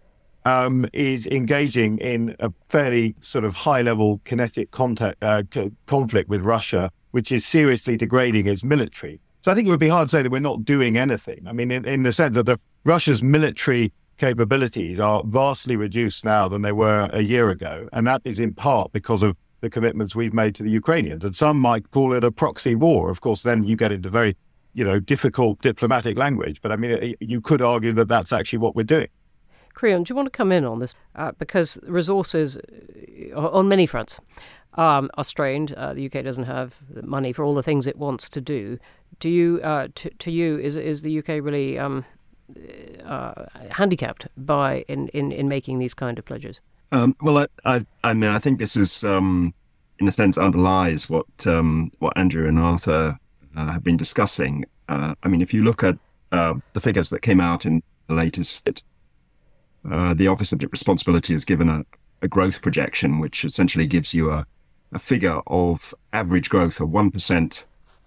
um, 0.45 0.87
is 0.93 1.27
engaging 1.27 1.99
in 1.99 2.35
a 2.39 2.51
fairly 2.69 3.15
sort 3.21 3.45
of 3.45 3.55
high 3.55 3.81
level 3.81 4.19
kinetic 4.25 4.71
contact, 4.71 5.23
uh, 5.23 5.43
conflict 5.85 6.29
with 6.29 6.41
Russia, 6.41 6.91
which 7.11 7.31
is 7.31 7.45
seriously 7.45 7.95
degrading 7.97 8.47
its 8.47 8.63
military. 8.63 9.21
So 9.43 9.51
I 9.51 9.55
think 9.55 9.67
it 9.67 9.71
would 9.71 9.79
be 9.79 9.87
hard 9.87 10.09
to 10.09 10.11
say 10.11 10.21
that 10.21 10.31
we're 10.31 10.39
not 10.39 10.65
doing 10.65 10.97
anything. 10.97 11.45
I 11.47 11.53
mean, 11.53 11.71
in, 11.71 11.85
in 11.85 12.03
the 12.03 12.13
sense 12.13 12.35
that 12.35 12.45
the 12.45 12.59
Russia's 12.83 13.23
military 13.23 13.91
capabilities 14.21 14.99
are 14.99 15.23
vastly 15.25 15.75
reduced 15.75 16.23
now 16.23 16.47
than 16.47 16.61
they 16.61 16.71
were 16.71 17.09
a 17.11 17.21
year 17.21 17.49
ago. 17.49 17.89
And 17.91 18.05
that 18.05 18.21
is 18.23 18.39
in 18.39 18.53
part 18.53 18.91
because 18.91 19.23
of 19.23 19.35
the 19.61 19.69
commitments 19.69 20.15
we've 20.15 20.33
made 20.33 20.53
to 20.55 20.63
the 20.63 20.69
Ukrainians. 20.69 21.25
And 21.25 21.35
some 21.35 21.59
might 21.59 21.89
call 21.89 22.13
it 22.13 22.23
a 22.23 22.31
proxy 22.31 22.75
war. 22.75 23.09
Of 23.09 23.21
course, 23.21 23.41
then 23.41 23.63
you 23.63 23.75
get 23.75 23.91
into 23.91 24.09
very, 24.09 24.37
you 24.75 24.83
know, 24.83 24.99
difficult 24.99 25.59
diplomatic 25.61 26.19
language. 26.19 26.61
But 26.61 26.71
I 26.71 26.75
mean, 26.75 27.15
you 27.19 27.41
could 27.41 27.63
argue 27.63 27.93
that 27.93 28.09
that's 28.09 28.31
actually 28.31 28.59
what 28.59 28.75
we're 28.75 28.83
doing. 28.83 29.07
Creon, 29.73 30.03
do 30.03 30.11
you 30.11 30.15
want 30.15 30.27
to 30.27 30.37
come 30.37 30.51
in 30.51 30.65
on 30.65 30.77
this? 30.77 30.93
Uh, 31.15 31.31
because 31.39 31.79
resources 31.87 32.59
uh, 33.35 33.49
on 33.49 33.67
many 33.67 33.87
fronts 33.87 34.19
um, 34.75 35.09
are 35.15 35.23
strained. 35.23 35.71
Uh, 35.73 35.95
the 35.95 36.05
UK 36.05 36.23
doesn't 36.23 36.43
have 36.43 36.75
money 37.01 37.33
for 37.33 37.43
all 37.43 37.55
the 37.55 37.63
things 37.63 37.87
it 37.87 37.97
wants 37.97 38.29
to 38.29 38.39
do. 38.39 38.77
Do 39.19 39.29
you, 39.29 39.61
uh, 39.63 39.87
to, 39.95 40.11
to 40.11 40.29
you, 40.29 40.59
is 40.59 40.75
is 40.75 41.01
the 41.01 41.17
UK 41.17 41.29
really 41.43 41.79
um, 41.79 42.05
uh, 43.05 43.45
handicapped 43.69 44.27
by 44.37 44.85
in, 44.87 45.07
in, 45.09 45.31
in 45.31 45.47
making 45.47 45.79
these 45.79 45.93
kind 45.93 46.17
of 46.17 46.25
pledges? 46.25 46.61
Um, 46.91 47.15
well, 47.21 47.37
I, 47.37 47.47
I, 47.65 47.85
I, 48.03 48.13
mean, 48.13 48.29
I 48.29 48.39
think 48.39 48.59
this 48.59 48.75
is, 48.75 49.03
um, 49.03 49.53
in 49.99 50.07
a 50.07 50.11
sense, 50.11 50.37
underlies 50.37 51.09
what 51.09 51.25
um, 51.47 51.91
what 51.99 52.17
Andrew 52.17 52.47
and 52.47 52.59
Arthur 52.59 53.17
uh, 53.55 53.71
have 53.71 53.83
been 53.83 53.97
discussing. 53.97 54.65
Uh, 54.89 55.15
I 55.23 55.27
mean, 55.29 55.41
if 55.41 55.53
you 55.53 55.63
look 55.63 55.83
at 55.83 55.97
uh, 56.31 56.55
the 56.73 56.81
figures 56.81 57.09
that 57.09 57.21
came 57.21 57.39
out 57.39 57.65
in 57.65 57.81
the 58.07 58.15
latest, 58.15 58.83
uh, 59.89 60.13
the 60.13 60.27
Office 60.27 60.51
of 60.51 60.61
Responsibility 60.69 61.33
has 61.33 61.45
given 61.45 61.69
a, 61.69 61.85
a 62.21 62.27
growth 62.27 62.61
projection, 62.61 63.19
which 63.19 63.45
essentially 63.45 63.87
gives 63.87 64.13
you 64.13 64.31
a, 64.31 64.45
a 64.91 64.99
figure 64.99 65.39
of 65.47 65.93
average 66.11 66.49
growth 66.49 66.81
of 66.81 66.89
one 66.89 67.09
percent 67.09 67.65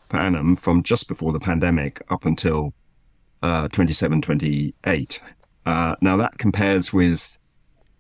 per 0.09 0.19
annum 0.19 0.57
from 0.57 0.83
just 0.83 1.09
before 1.09 1.33
the 1.33 1.41
pandemic 1.41 2.03
up 2.11 2.27
until 2.27 2.75
uh, 3.45 3.69
27, 3.69 4.23
28. 4.23 5.21
Uh, 5.67 5.95
now 6.01 6.17
that 6.17 6.39
compares 6.39 6.95
with 6.95 7.39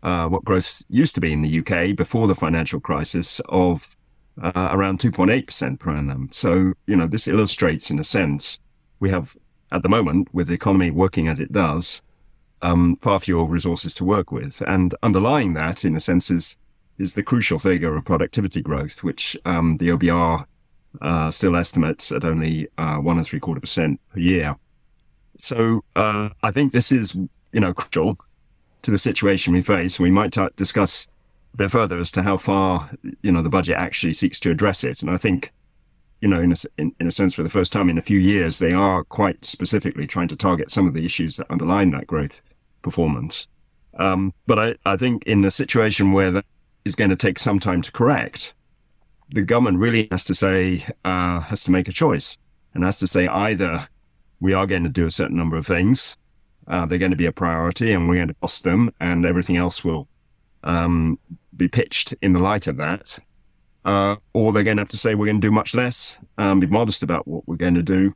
uh, 0.02 0.26
what 0.26 0.44
growth 0.44 0.82
used 0.88 1.14
to 1.14 1.20
be 1.20 1.32
in 1.32 1.42
the 1.42 1.58
UK 1.58 1.94
before 1.94 2.26
the 2.26 2.34
financial 2.34 2.80
crisis 2.80 3.40
of 3.50 3.94
uh, 4.40 4.70
around 4.72 5.00
2.8% 5.00 5.78
per 5.78 5.90
annum. 5.90 6.28
So, 6.32 6.72
you 6.86 6.96
know, 6.96 7.06
this 7.06 7.28
illustrates 7.28 7.90
in 7.90 7.98
a 7.98 8.04
sense, 8.04 8.58
we 9.00 9.10
have 9.10 9.36
at 9.70 9.82
the 9.82 9.88
moment, 9.88 10.28
with 10.32 10.46
the 10.46 10.54
economy 10.54 10.90
working 10.90 11.28
as 11.28 11.40
it 11.40 11.52
does, 11.52 12.00
um, 12.62 12.96
far 12.96 13.20
fewer 13.20 13.44
resources 13.44 13.94
to 13.96 14.04
work 14.04 14.32
with. 14.32 14.62
And 14.62 14.94
underlying 15.02 15.52
that, 15.54 15.84
in 15.84 15.94
a 15.94 16.00
sense, 16.00 16.30
is, 16.30 16.56
is 16.98 17.14
the 17.14 17.22
crucial 17.22 17.58
figure 17.58 17.94
of 17.96 18.04
productivity 18.06 18.62
growth, 18.62 19.04
which 19.04 19.36
um, 19.44 19.76
the 19.76 19.88
OBR 19.88 20.46
uh, 21.02 21.30
still 21.30 21.56
estimates 21.56 22.12
at 22.12 22.24
only 22.24 22.68
uh, 22.78 22.96
one 22.96 23.18
and 23.18 23.26
three 23.26 23.40
quarter 23.40 23.60
percent 23.60 24.00
per 24.12 24.20
year. 24.20 24.56
So 25.38 25.84
uh, 25.96 26.30
I 26.42 26.50
think 26.50 26.72
this 26.72 26.92
is, 26.92 27.16
you 27.52 27.60
know, 27.60 27.74
crucial 27.74 28.18
to 28.82 28.90
the 28.90 28.98
situation 28.98 29.52
we 29.52 29.60
face. 29.60 29.98
We 29.98 30.10
might 30.10 30.32
t- 30.32 30.46
discuss 30.56 31.08
a 31.54 31.56
bit 31.56 31.70
further 31.70 31.98
as 31.98 32.10
to 32.12 32.22
how 32.22 32.36
far, 32.36 32.90
you 33.22 33.32
know, 33.32 33.42
the 33.42 33.48
budget 33.48 33.76
actually 33.76 34.14
seeks 34.14 34.38
to 34.40 34.50
address 34.50 34.84
it. 34.84 35.02
And 35.02 35.10
I 35.10 35.16
think, 35.16 35.52
you 36.20 36.28
know, 36.28 36.40
in 36.40 36.52
a, 36.52 36.56
in, 36.78 36.94
in 37.00 37.06
a 37.06 37.12
sense, 37.12 37.34
for 37.34 37.42
the 37.42 37.48
first 37.48 37.72
time 37.72 37.88
in 37.88 37.98
a 37.98 38.02
few 38.02 38.18
years, 38.18 38.58
they 38.58 38.72
are 38.72 39.04
quite 39.04 39.44
specifically 39.44 40.06
trying 40.06 40.28
to 40.28 40.36
target 40.36 40.70
some 40.70 40.86
of 40.86 40.94
the 40.94 41.04
issues 41.04 41.36
that 41.36 41.50
underline 41.50 41.90
that 41.90 42.06
growth 42.06 42.40
performance. 42.82 43.48
Um, 43.98 44.32
but 44.46 44.58
I, 44.58 44.74
I 44.86 44.96
think 44.96 45.24
in 45.24 45.44
a 45.44 45.50
situation 45.50 46.12
where 46.12 46.30
that 46.30 46.44
is 46.84 46.94
going 46.94 47.10
to 47.10 47.16
take 47.16 47.38
some 47.38 47.58
time 47.58 47.82
to 47.82 47.92
correct, 47.92 48.54
the 49.30 49.42
government 49.42 49.78
really 49.78 50.08
has 50.10 50.24
to 50.24 50.34
say, 50.34 50.84
uh, 51.04 51.40
has 51.40 51.64
to 51.64 51.70
make 51.70 51.88
a 51.88 51.92
choice 51.92 52.36
and 52.74 52.84
has 52.84 52.98
to 52.98 53.06
say 53.06 53.26
either 53.26 53.86
we 54.44 54.52
are 54.52 54.66
going 54.66 54.84
to 54.84 54.88
do 54.88 55.06
a 55.06 55.10
certain 55.10 55.36
number 55.36 55.56
of 55.56 55.66
things, 55.66 56.16
uh, 56.68 56.84
they're 56.86 56.98
going 56.98 57.10
to 57.10 57.16
be 57.16 57.26
a 57.26 57.32
priority 57.32 57.92
and 57.92 58.08
we're 58.08 58.16
going 58.16 58.28
to 58.28 58.34
cost 58.34 58.62
them 58.62 58.92
and 59.00 59.24
everything 59.26 59.56
else 59.56 59.84
will 59.84 60.06
um, 60.62 61.18
be 61.56 61.68
pitched 61.68 62.14
in 62.22 62.32
the 62.32 62.38
light 62.38 62.66
of 62.66 62.76
that 62.76 63.18
uh, 63.84 64.16
or 64.32 64.52
they're 64.52 64.62
going 64.62 64.76
to 64.76 64.80
have 64.80 64.88
to 64.88 64.96
say 64.96 65.14
we're 65.14 65.26
going 65.26 65.40
to 65.40 65.46
do 65.46 65.50
much 65.50 65.74
less, 65.74 66.18
um, 66.38 66.60
be 66.60 66.66
modest 66.66 67.02
about 67.02 67.26
what 67.28 67.46
we're 67.46 67.56
going 67.56 67.74
to 67.74 67.82
do, 67.82 68.14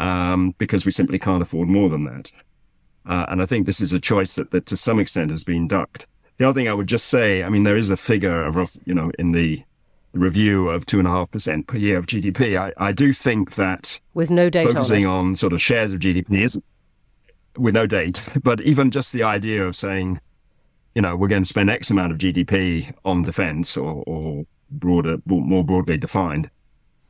um, 0.00 0.54
because 0.58 0.84
we 0.84 0.90
simply 0.90 1.18
can't 1.18 1.42
afford 1.42 1.68
more 1.68 1.88
than 1.88 2.04
that. 2.04 2.32
Uh, 3.06 3.26
and 3.28 3.40
I 3.40 3.46
think 3.46 3.66
this 3.66 3.80
is 3.80 3.92
a 3.92 4.00
choice 4.00 4.34
that, 4.34 4.50
that 4.50 4.66
to 4.66 4.76
some 4.76 4.98
extent 4.98 5.30
has 5.30 5.44
been 5.44 5.68
ducked. 5.68 6.06
The 6.38 6.44
other 6.46 6.58
thing 6.58 6.68
I 6.68 6.74
would 6.74 6.88
just 6.88 7.06
say, 7.06 7.44
I 7.44 7.48
mean, 7.48 7.62
there 7.62 7.76
is 7.76 7.90
a 7.90 7.96
figure 7.96 8.44
of, 8.44 8.76
you 8.84 8.94
know, 8.94 9.12
in 9.18 9.32
the 9.32 9.62
review 10.16 10.68
of 10.70 10.86
two 10.86 10.98
and 10.98 11.06
a 11.06 11.10
half 11.10 11.30
percent 11.30 11.66
per 11.66 11.76
year 11.76 11.98
of 11.98 12.06
GDP. 12.06 12.58
I, 12.58 12.72
I 12.76 12.92
do 12.92 13.12
think 13.12 13.54
that 13.54 14.00
with 14.14 14.30
no 14.30 14.48
date 14.50 14.64
focusing 14.64 15.06
on, 15.06 15.28
on, 15.28 15.36
sort 15.36 15.52
of 15.52 15.60
shares 15.60 15.92
of 15.92 16.00
GDP 16.00 16.42
is 16.42 16.58
with 17.56 17.74
no 17.74 17.86
date, 17.86 18.28
but 18.42 18.60
even 18.62 18.90
just 18.90 19.12
the 19.12 19.22
idea 19.22 19.66
of 19.66 19.76
saying, 19.76 20.20
you 20.94 21.02
know, 21.02 21.16
we're 21.16 21.28
going 21.28 21.42
to 21.42 21.48
spend 21.48 21.70
X 21.70 21.90
amount 21.90 22.12
of 22.12 22.18
GDP 22.18 22.92
on 23.04 23.22
defense 23.22 23.76
or, 23.76 24.02
or 24.06 24.46
broader, 24.70 25.18
more 25.26 25.64
broadly 25.64 25.96
defined. 25.96 26.50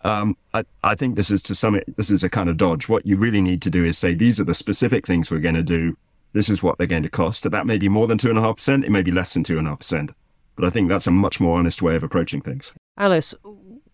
Um, 0.04 0.36
I, 0.54 0.64
I 0.84 0.94
think 0.94 1.16
this 1.16 1.30
is 1.30 1.42
to 1.44 1.54
some, 1.54 1.80
this 1.96 2.10
is 2.10 2.22
a 2.22 2.30
kind 2.30 2.48
of 2.48 2.56
dodge. 2.56 2.88
What 2.88 3.06
you 3.06 3.16
really 3.16 3.40
need 3.40 3.62
to 3.62 3.70
do 3.70 3.84
is 3.84 3.98
say, 3.98 4.14
these 4.14 4.38
are 4.38 4.44
the 4.44 4.54
specific 4.54 5.06
things 5.06 5.30
we're 5.30 5.40
going 5.40 5.54
to 5.54 5.62
do. 5.62 5.96
This 6.32 6.48
is 6.48 6.62
what 6.62 6.78
they're 6.78 6.86
going 6.86 7.02
to 7.02 7.08
cost. 7.08 7.50
That 7.50 7.66
may 7.66 7.78
be 7.78 7.88
more 7.88 8.06
than 8.06 8.18
two 8.18 8.28
and 8.28 8.38
a 8.38 8.42
half 8.42 8.56
percent. 8.56 8.84
It 8.84 8.90
may 8.90 9.02
be 9.02 9.10
less 9.10 9.34
than 9.34 9.42
two 9.42 9.58
and 9.58 9.66
a 9.66 9.70
half 9.70 9.80
percent. 9.80 10.12
But 10.54 10.64
I 10.64 10.70
think 10.70 10.88
that's 10.88 11.06
a 11.06 11.10
much 11.10 11.40
more 11.40 11.58
honest 11.58 11.82
way 11.82 11.96
of 11.96 12.02
approaching 12.02 12.40
things. 12.40 12.72
Alice, 12.98 13.34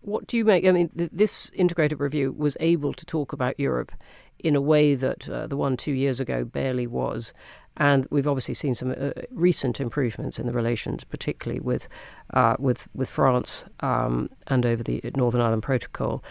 what 0.01 0.27
do 0.27 0.37
you 0.37 0.45
make? 0.45 0.65
I 0.65 0.71
mean, 0.71 0.89
th- 0.89 1.09
this 1.13 1.49
integrated 1.53 1.99
review 1.99 2.31
was 2.31 2.55
able 2.59 2.93
to 2.93 3.05
talk 3.05 3.33
about 3.33 3.59
Europe 3.59 3.91
in 4.39 4.55
a 4.55 4.61
way 4.61 4.95
that 4.95 5.29
uh, 5.29 5.47
the 5.47 5.57
one 5.57 5.77
two 5.77 5.93
years 5.93 6.19
ago 6.19 6.43
barely 6.43 6.87
was. 6.87 7.33
And 7.75 8.05
we've 8.11 8.27
obviously 8.27 8.53
seen 8.53 8.75
some 8.75 8.91
uh, 8.91 9.11
recent 9.31 9.79
improvements 9.79 10.37
in 10.37 10.45
the 10.45 10.53
relations, 10.53 11.03
particularly 11.03 11.59
with 11.59 11.87
uh, 12.33 12.55
with 12.59 12.87
with 12.93 13.09
France 13.09 13.65
um, 13.79 14.29
and 14.47 14.65
over 14.65 14.83
the 14.83 15.01
Northern 15.15 15.41
Ireland 15.41 15.63
Protocol. 15.63 16.23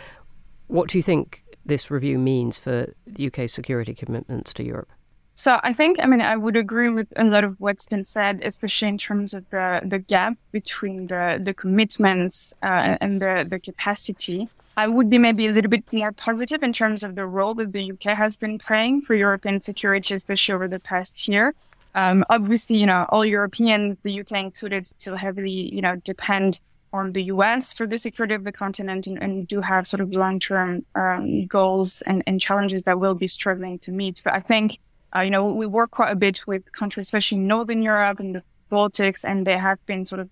What 0.69 0.89
do 0.89 0.99
you 0.99 1.03
think 1.03 1.43
this 1.67 1.91
review 1.91 2.19
means 2.19 2.59
for 2.59 2.95
the 3.07 3.27
UK's 3.27 3.53
security 3.53 3.95
commitments 3.95 4.53
to 4.55 4.65
Europe? 4.65 4.91
So 5.43 5.59
I 5.65 5.73
think, 5.73 5.99
I 6.01 6.07
mean, 6.07 6.21
I 6.21 6.37
would 6.37 6.55
agree 6.55 6.89
with 6.89 7.09
a 7.17 7.25
lot 7.25 7.43
of 7.43 7.61
what's 7.61 7.87
been 7.87 8.05
said, 8.05 8.43
especially 8.45 8.87
in 8.87 8.97
terms 8.97 9.35
of 9.35 9.45
the, 9.51 9.81
the 9.85 9.99
gap 9.99 10.35
between 10.53 11.09
the, 11.09 11.41
the 11.43 11.53
commitments 11.53 12.55
uh, 12.63 12.97
and 13.01 13.21
the, 13.21 13.45
the 13.51 13.59
capacity. 13.59 14.47
I 14.77 14.87
would 14.87 15.11
be 15.11 15.19
maybe 15.19 15.49
a 15.49 15.51
little 15.51 15.69
bit 15.69 15.93
more 15.93 16.13
positive 16.13 16.63
in 16.63 16.73
terms 16.73 17.03
of 17.03 17.17
the 17.17 17.27
role 17.27 17.55
that 17.55 17.73
the 17.73 17.91
UK 17.91 18.17
has 18.17 18.37
been 18.37 18.57
playing 18.57 19.03
for 19.03 19.17
European 19.17 19.61
security, 19.61 20.15
especially 20.15 20.55
over 20.55 20.69
the 20.69 20.79
past 20.79 21.27
year. 21.27 21.57
Um, 21.97 22.25
obviously, 22.31 22.77
you 22.77 22.87
know, 22.87 23.07
all 23.09 23.25
Europeans, 23.25 23.97
the 24.05 24.21
UK 24.21 24.45
included, 24.45 24.87
still 24.87 25.17
heavily, 25.17 25.75
you 25.75 25.83
know, 25.83 25.97
depend 25.97 26.61
on 26.93 27.15
the 27.15 27.25
US 27.35 27.73
for 27.73 27.89
the 27.89 27.99
security 27.99 28.35
of 28.35 28.45
the 28.45 28.53
continent 28.53 29.09
and, 29.09 29.21
and 29.21 29.49
do 29.49 29.61
have 29.61 29.89
sort 29.89 30.03
of 30.03 30.13
long-term 30.13 30.87
um, 30.95 31.47
goals 31.47 32.01
and, 32.03 32.23
and 32.29 32.41
challenges 32.41 32.85
that 32.85 33.01
we'll 33.01 33.17
be 33.17 33.27
struggling 33.27 33.81
to 33.81 33.91
meet. 33.91 34.21
But 34.23 34.35
I 34.35 34.41
think 34.41 34.79
uh, 35.15 35.21
you 35.21 35.31
know, 35.31 35.53
we 35.53 35.67
work 35.67 35.91
quite 35.91 36.11
a 36.11 36.17
bit 36.17 36.47
with 36.47 36.71
countries, 36.73 37.07
especially 37.07 37.39
Northern 37.39 37.83
Europe 37.83 38.21
and 38.21 38.37
the 38.37 38.43
Baltics, 38.71 39.25
and 39.25 39.47
they 39.47 39.59
have 39.59 39.85
been 39.87 40.07
sort 40.07 40.21
of 40.21 40.31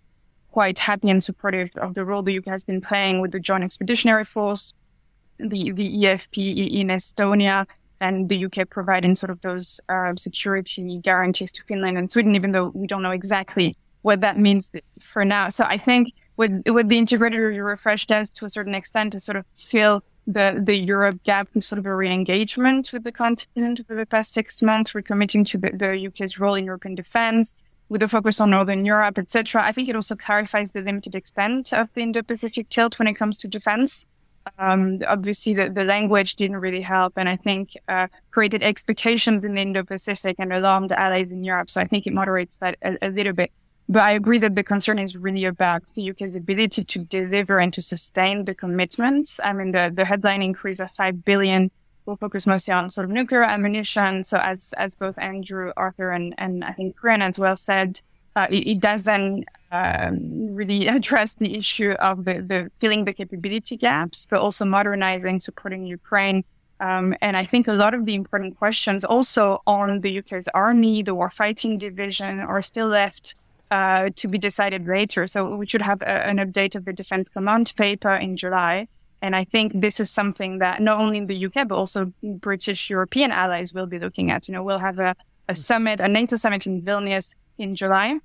quite 0.50 0.78
happy 0.78 1.10
and 1.10 1.22
supportive 1.22 1.70
of 1.76 1.94
the 1.94 2.04
role 2.04 2.22
the 2.22 2.38
UK 2.38 2.46
has 2.46 2.64
been 2.64 2.80
playing 2.80 3.20
with 3.20 3.32
the 3.32 3.40
Joint 3.40 3.62
Expeditionary 3.62 4.24
Force, 4.24 4.74
the, 5.38 5.72
the 5.72 5.88
EFP 6.02 6.72
in 6.72 6.88
Estonia, 6.88 7.66
and 8.00 8.28
the 8.28 8.46
UK 8.46 8.68
providing 8.68 9.14
sort 9.14 9.30
of 9.30 9.40
those 9.42 9.80
uh, 9.88 10.14
security 10.16 10.98
guarantees 11.02 11.52
to 11.52 11.62
Finland 11.64 11.98
and 11.98 12.10
Sweden, 12.10 12.34
even 12.34 12.52
though 12.52 12.68
we 12.74 12.86
don't 12.86 13.02
know 13.02 13.10
exactly 13.10 13.76
what 14.02 14.22
that 14.22 14.38
means 14.38 14.72
for 15.00 15.24
now. 15.24 15.50
So 15.50 15.64
I 15.64 15.76
think 15.76 16.12
what, 16.36 16.50
what 16.66 16.88
the 16.88 16.96
integrated 16.96 17.38
refresh 17.38 18.06
does 18.06 18.30
to 18.32 18.46
a 18.46 18.48
certain 18.48 18.74
extent 18.74 19.14
is 19.14 19.24
sort 19.24 19.36
of 19.36 19.44
fill 19.58 20.02
the, 20.32 20.60
the 20.62 20.76
Europe 20.76 21.22
gap 21.24 21.48
and 21.54 21.64
sort 21.64 21.78
of 21.78 21.86
a 21.86 21.94
re-engagement 21.94 22.92
with 22.92 23.04
the 23.04 23.12
continent 23.12 23.80
for 23.86 23.94
the 23.94 24.06
past 24.06 24.32
six 24.32 24.62
months. 24.62 24.94
We're 24.94 25.02
committing 25.02 25.44
to 25.46 25.58
the, 25.58 25.70
the 25.70 26.06
UK's 26.06 26.38
role 26.38 26.54
in 26.54 26.64
European 26.64 26.94
defense 26.94 27.64
with 27.88 28.02
a 28.02 28.08
focus 28.08 28.40
on 28.40 28.50
Northern 28.50 28.84
Europe, 28.84 29.18
etc. 29.18 29.62
I 29.62 29.72
think 29.72 29.88
it 29.88 29.96
also 29.96 30.14
clarifies 30.14 30.70
the 30.70 30.80
limited 30.80 31.14
extent 31.14 31.72
of 31.72 31.88
the 31.94 32.02
Indo-Pacific 32.02 32.68
tilt 32.68 32.98
when 32.98 33.08
it 33.08 33.14
comes 33.14 33.36
to 33.38 33.48
defense. 33.48 34.06
Um, 34.58 35.00
obviously, 35.06 35.54
the, 35.54 35.68
the 35.68 35.84
language 35.84 36.36
didn't 36.36 36.58
really 36.58 36.80
help, 36.80 37.14
and 37.16 37.28
I 37.28 37.36
think 37.36 37.76
uh, 37.88 38.06
created 38.30 38.62
expectations 38.62 39.44
in 39.44 39.54
the 39.54 39.60
Indo-Pacific 39.60 40.36
and 40.38 40.52
alarmed 40.52 40.92
allies 40.92 41.32
in 41.32 41.44
Europe. 41.44 41.70
So 41.70 41.80
I 41.80 41.84
think 41.84 42.06
it 42.06 42.12
moderates 42.12 42.58
that 42.58 42.76
a, 42.82 42.96
a 43.02 43.08
little 43.10 43.32
bit. 43.32 43.50
But 43.90 44.02
I 44.02 44.12
agree 44.12 44.38
that 44.38 44.54
the 44.54 44.62
concern 44.62 45.00
is 45.00 45.16
really 45.16 45.44
about 45.44 45.82
the 45.94 46.10
UK's 46.10 46.36
ability 46.36 46.84
to 46.84 46.98
deliver 47.00 47.58
and 47.58 47.74
to 47.74 47.82
sustain 47.82 48.44
the 48.44 48.54
commitments. 48.54 49.40
I 49.42 49.52
mean, 49.52 49.72
the, 49.72 49.90
the 49.92 50.04
headline 50.04 50.42
increase 50.42 50.78
of 50.78 50.92
5 50.92 51.24
billion 51.24 51.72
will 52.06 52.14
focus 52.16 52.46
mostly 52.46 52.72
on 52.72 52.88
sort 52.90 53.06
of 53.06 53.10
nuclear 53.10 53.42
ammunition. 53.42 54.22
So 54.22 54.38
as, 54.38 54.72
as 54.78 54.94
both 54.94 55.18
Andrew, 55.18 55.72
Arthur, 55.76 56.12
and, 56.12 56.36
and 56.38 56.62
I 56.62 56.70
think 56.70 56.94
Grant 56.94 57.24
as 57.24 57.40
well 57.40 57.56
said, 57.56 58.00
uh, 58.36 58.46
it, 58.48 58.68
it, 58.68 58.78
doesn't 58.78 59.44
um, 59.72 60.54
really 60.54 60.86
address 60.96 61.34
the 61.34 61.56
issue 61.56 61.90
of 61.98 62.26
the, 62.26 62.34
the 62.34 62.70
filling 62.78 63.06
the 63.06 63.12
capability 63.12 63.76
gaps, 63.76 64.24
but 64.30 64.38
also 64.38 64.64
modernizing, 64.64 65.40
supporting 65.40 65.84
Ukraine. 65.84 66.44
Um, 66.78 67.16
and 67.20 67.36
I 67.36 67.44
think 67.44 67.66
a 67.66 67.72
lot 67.72 67.94
of 67.94 68.06
the 68.06 68.14
important 68.14 68.56
questions 68.56 69.04
also 69.04 69.62
on 69.66 70.02
the 70.02 70.20
UK's 70.20 70.46
army, 70.54 71.02
the 71.02 71.16
warfighting 71.16 71.76
division, 71.80 72.38
are 72.38 72.62
still 72.62 72.86
left 72.86 73.34
uh, 73.70 74.10
to 74.16 74.28
be 74.28 74.38
decided 74.38 74.86
later. 74.86 75.26
So 75.26 75.56
we 75.56 75.66
should 75.66 75.82
have 75.82 76.02
a, 76.02 76.26
an 76.26 76.38
update 76.38 76.74
of 76.74 76.84
the 76.84 76.92
Defense 76.92 77.28
Command 77.28 77.72
paper 77.76 78.14
in 78.14 78.36
July. 78.36 78.88
And 79.22 79.36
I 79.36 79.44
think 79.44 79.80
this 79.80 80.00
is 80.00 80.10
something 80.10 80.58
that 80.58 80.80
not 80.80 80.98
only 80.98 81.18
in 81.18 81.26
the 81.26 81.46
UK, 81.46 81.68
but 81.68 81.76
also 81.76 82.12
British 82.22 82.88
European 82.88 83.30
allies 83.30 83.72
will 83.72 83.86
be 83.86 83.98
looking 83.98 84.30
at. 84.30 84.48
You 84.48 84.54
know, 84.54 84.62
we'll 84.62 84.78
have 84.78 84.98
a, 84.98 85.14
a 85.48 85.54
summit, 85.54 86.00
a 86.00 86.08
NATO 86.08 86.36
summit 86.36 86.66
in 86.66 86.82
Vilnius 86.82 87.34
in 87.58 87.76
July, 87.76 88.18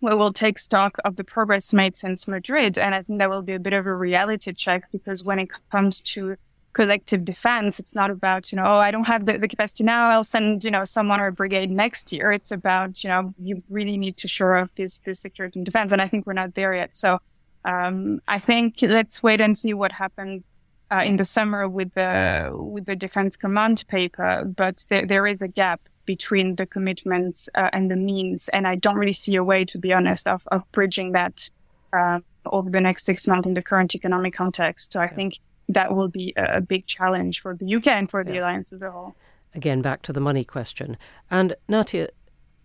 where 0.00 0.16
we'll 0.16 0.32
take 0.32 0.58
stock 0.58 0.98
of 1.04 1.16
the 1.16 1.24
progress 1.24 1.72
made 1.72 1.96
since 1.96 2.28
Madrid. 2.28 2.78
And 2.78 2.94
I 2.94 3.02
think 3.02 3.18
that 3.18 3.30
will 3.30 3.42
be 3.42 3.54
a 3.54 3.58
bit 3.58 3.72
of 3.72 3.86
a 3.86 3.94
reality 3.94 4.52
check 4.52 4.90
because 4.92 5.24
when 5.24 5.38
it 5.38 5.48
comes 5.70 6.00
to 6.02 6.36
collective 6.76 7.24
defense. 7.24 7.80
It's 7.80 7.94
not 7.94 8.10
about, 8.10 8.52
you 8.52 8.56
know, 8.56 8.66
oh, 8.66 8.80
I 8.88 8.90
don't 8.90 9.06
have 9.06 9.24
the, 9.24 9.38
the 9.38 9.48
capacity 9.48 9.82
now. 9.82 10.10
I'll 10.10 10.30
send, 10.36 10.62
you 10.62 10.70
know, 10.70 10.84
someone 10.84 11.20
or 11.20 11.28
a 11.28 11.32
brigade 11.32 11.70
next 11.70 12.12
year. 12.12 12.30
It's 12.32 12.52
about, 12.52 13.02
you 13.02 13.08
know, 13.08 13.22
you 13.38 13.62
really 13.70 13.96
need 13.96 14.16
to 14.18 14.28
shore 14.28 14.58
up 14.58 14.70
this, 14.76 15.00
this 15.06 15.18
security 15.20 15.58
and 15.58 15.64
defense. 15.64 15.90
And 15.90 16.02
I 16.02 16.08
think 16.08 16.26
we're 16.26 16.40
not 16.42 16.54
there 16.54 16.74
yet. 16.74 16.94
So, 16.94 17.18
um, 17.64 18.20
I 18.28 18.38
think 18.38 18.82
let's 18.82 19.22
wait 19.22 19.40
and 19.40 19.56
see 19.56 19.74
what 19.74 19.92
happens. 19.92 20.46
Uh, 20.88 21.02
in 21.04 21.16
the 21.16 21.24
summer 21.24 21.68
with 21.68 21.92
the 21.94 22.48
with 22.54 22.86
the 22.86 22.94
defense 22.94 23.36
command 23.36 23.84
paper, 23.88 24.44
but 24.44 24.86
there, 24.88 25.04
there 25.04 25.26
is 25.26 25.42
a 25.42 25.48
gap 25.48 25.80
between 26.04 26.54
the 26.54 26.66
commitments 26.66 27.48
uh, 27.56 27.70
and 27.72 27.90
the 27.90 27.96
means, 27.96 28.48
and 28.50 28.68
I 28.68 28.76
don't 28.76 28.94
really 28.94 29.12
see 29.24 29.34
a 29.34 29.42
way, 29.42 29.64
to 29.64 29.78
be 29.78 29.92
honest, 29.92 30.28
of, 30.28 30.46
of 30.52 30.62
bridging 30.70 31.10
that 31.12 31.50
uh, 31.92 32.20
over 32.44 32.70
the 32.70 32.80
next 32.80 33.04
six 33.04 33.26
months 33.26 33.48
in 33.48 33.54
the 33.54 33.62
current 33.62 33.96
economic 33.96 34.34
context. 34.34 34.92
So 34.92 35.00
I 35.00 35.08
think 35.08 35.40
that 35.68 35.94
will 35.94 36.08
be 36.08 36.32
a, 36.36 36.60
big 36.60 36.86
challenge 36.86 37.42
for 37.42 37.54
the 37.54 37.76
UK 37.76 37.88
and 37.88 38.10
for 38.10 38.22
the 38.22 38.34
yeah. 38.34 38.40
alliance 38.40 38.72
as 38.72 38.82
a 38.82 38.90
whole. 38.90 39.14
Again, 39.54 39.82
back 39.82 40.02
to 40.02 40.12
the 40.12 40.20
money 40.20 40.44
question. 40.44 40.96
And 41.30 41.56
Natia, 41.68 42.08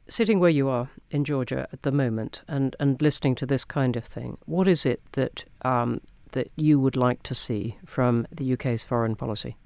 sitting 0.07 0.39
where 0.39 0.49
you 0.49 0.67
are 0.67 0.89
in 1.09 1.23
Georgia 1.23 1.67
at 1.71 1.83
the 1.83 1.91
moment 1.91 2.43
and, 2.47 2.75
and 2.79 3.01
listening 3.01 3.35
to 3.35 3.45
this 3.45 3.63
kind 3.63 3.95
of 3.95 4.03
thing, 4.03 4.37
what 4.45 4.67
is 4.67 4.85
it 4.85 5.01
that 5.13 5.45
um, 5.63 6.01
that 6.33 6.49
you 6.55 6.79
would 6.79 6.95
like 6.95 7.23
to 7.23 7.35
see 7.35 7.77
from 7.85 8.25
the 8.31 8.53
UK's 8.53 8.83
foreign 8.83 9.15
policy? 9.15 9.57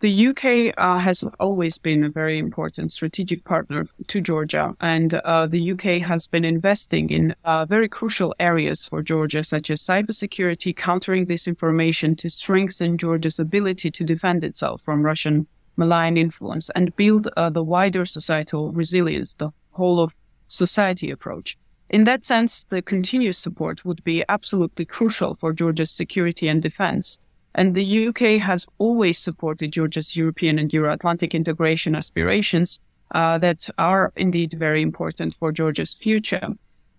The 0.00 0.28
UK 0.28 0.74
uh, 0.78 0.98
has 0.98 1.22
always 1.38 1.76
been 1.76 2.04
a 2.04 2.08
very 2.08 2.38
important 2.38 2.90
strategic 2.90 3.44
partner 3.44 3.86
to 4.06 4.20
Georgia, 4.22 4.74
and 4.80 5.12
uh, 5.12 5.46
the 5.46 5.72
UK 5.72 6.00
has 6.00 6.26
been 6.26 6.42
investing 6.42 7.10
in 7.10 7.34
uh, 7.44 7.66
very 7.66 7.86
crucial 7.86 8.34
areas 8.40 8.86
for 8.86 9.02
Georgia, 9.02 9.44
such 9.44 9.70
as 9.70 9.82
cybersecurity, 9.82 10.74
countering 10.74 11.26
disinformation 11.26 12.16
to 12.16 12.30
strengthen 12.30 12.96
Georgia's 12.96 13.38
ability 13.38 13.90
to 13.90 14.02
defend 14.02 14.42
itself 14.42 14.80
from 14.80 15.02
Russian 15.02 15.46
malign 15.76 16.16
influence 16.16 16.70
and 16.70 16.96
build 16.96 17.28
uh, 17.36 17.50
the 17.50 17.62
wider 17.62 18.06
societal 18.06 18.72
resilience, 18.72 19.34
the 19.34 19.50
whole 19.72 20.00
of 20.00 20.16
society 20.48 21.10
approach. 21.10 21.58
In 21.90 22.04
that 22.04 22.24
sense, 22.24 22.64
the 22.64 22.80
continuous 22.80 23.36
support 23.36 23.84
would 23.84 24.02
be 24.02 24.24
absolutely 24.30 24.86
crucial 24.86 25.34
for 25.34 25.52
Georgia's 25.52 25.90
security 25.90 26.48
and 26.48 26.62
defense. 26.62 27.18
And 27.54 27.74
the 27.74 28.08
UK 28.08 28.40
has 28.40 28.66
always 28.78 29.18
supported 29.18 29.72
Georgia's 29.72 30.16
European 30.16 30.58
and 30.58 30.72
Euro-Atlantic 30.72 31.34
integration 31.34 31.94
aspirations 31.94 32.78
uh, 33.12 33.38
that 33.38 33.68
are 33.76 34.12
indeed 34.16 34.52
very 34.52 34.82
important 34.82 35.34
for 35.34 35.50
Georgia's 35.50 35.94
future. 35.94 36.48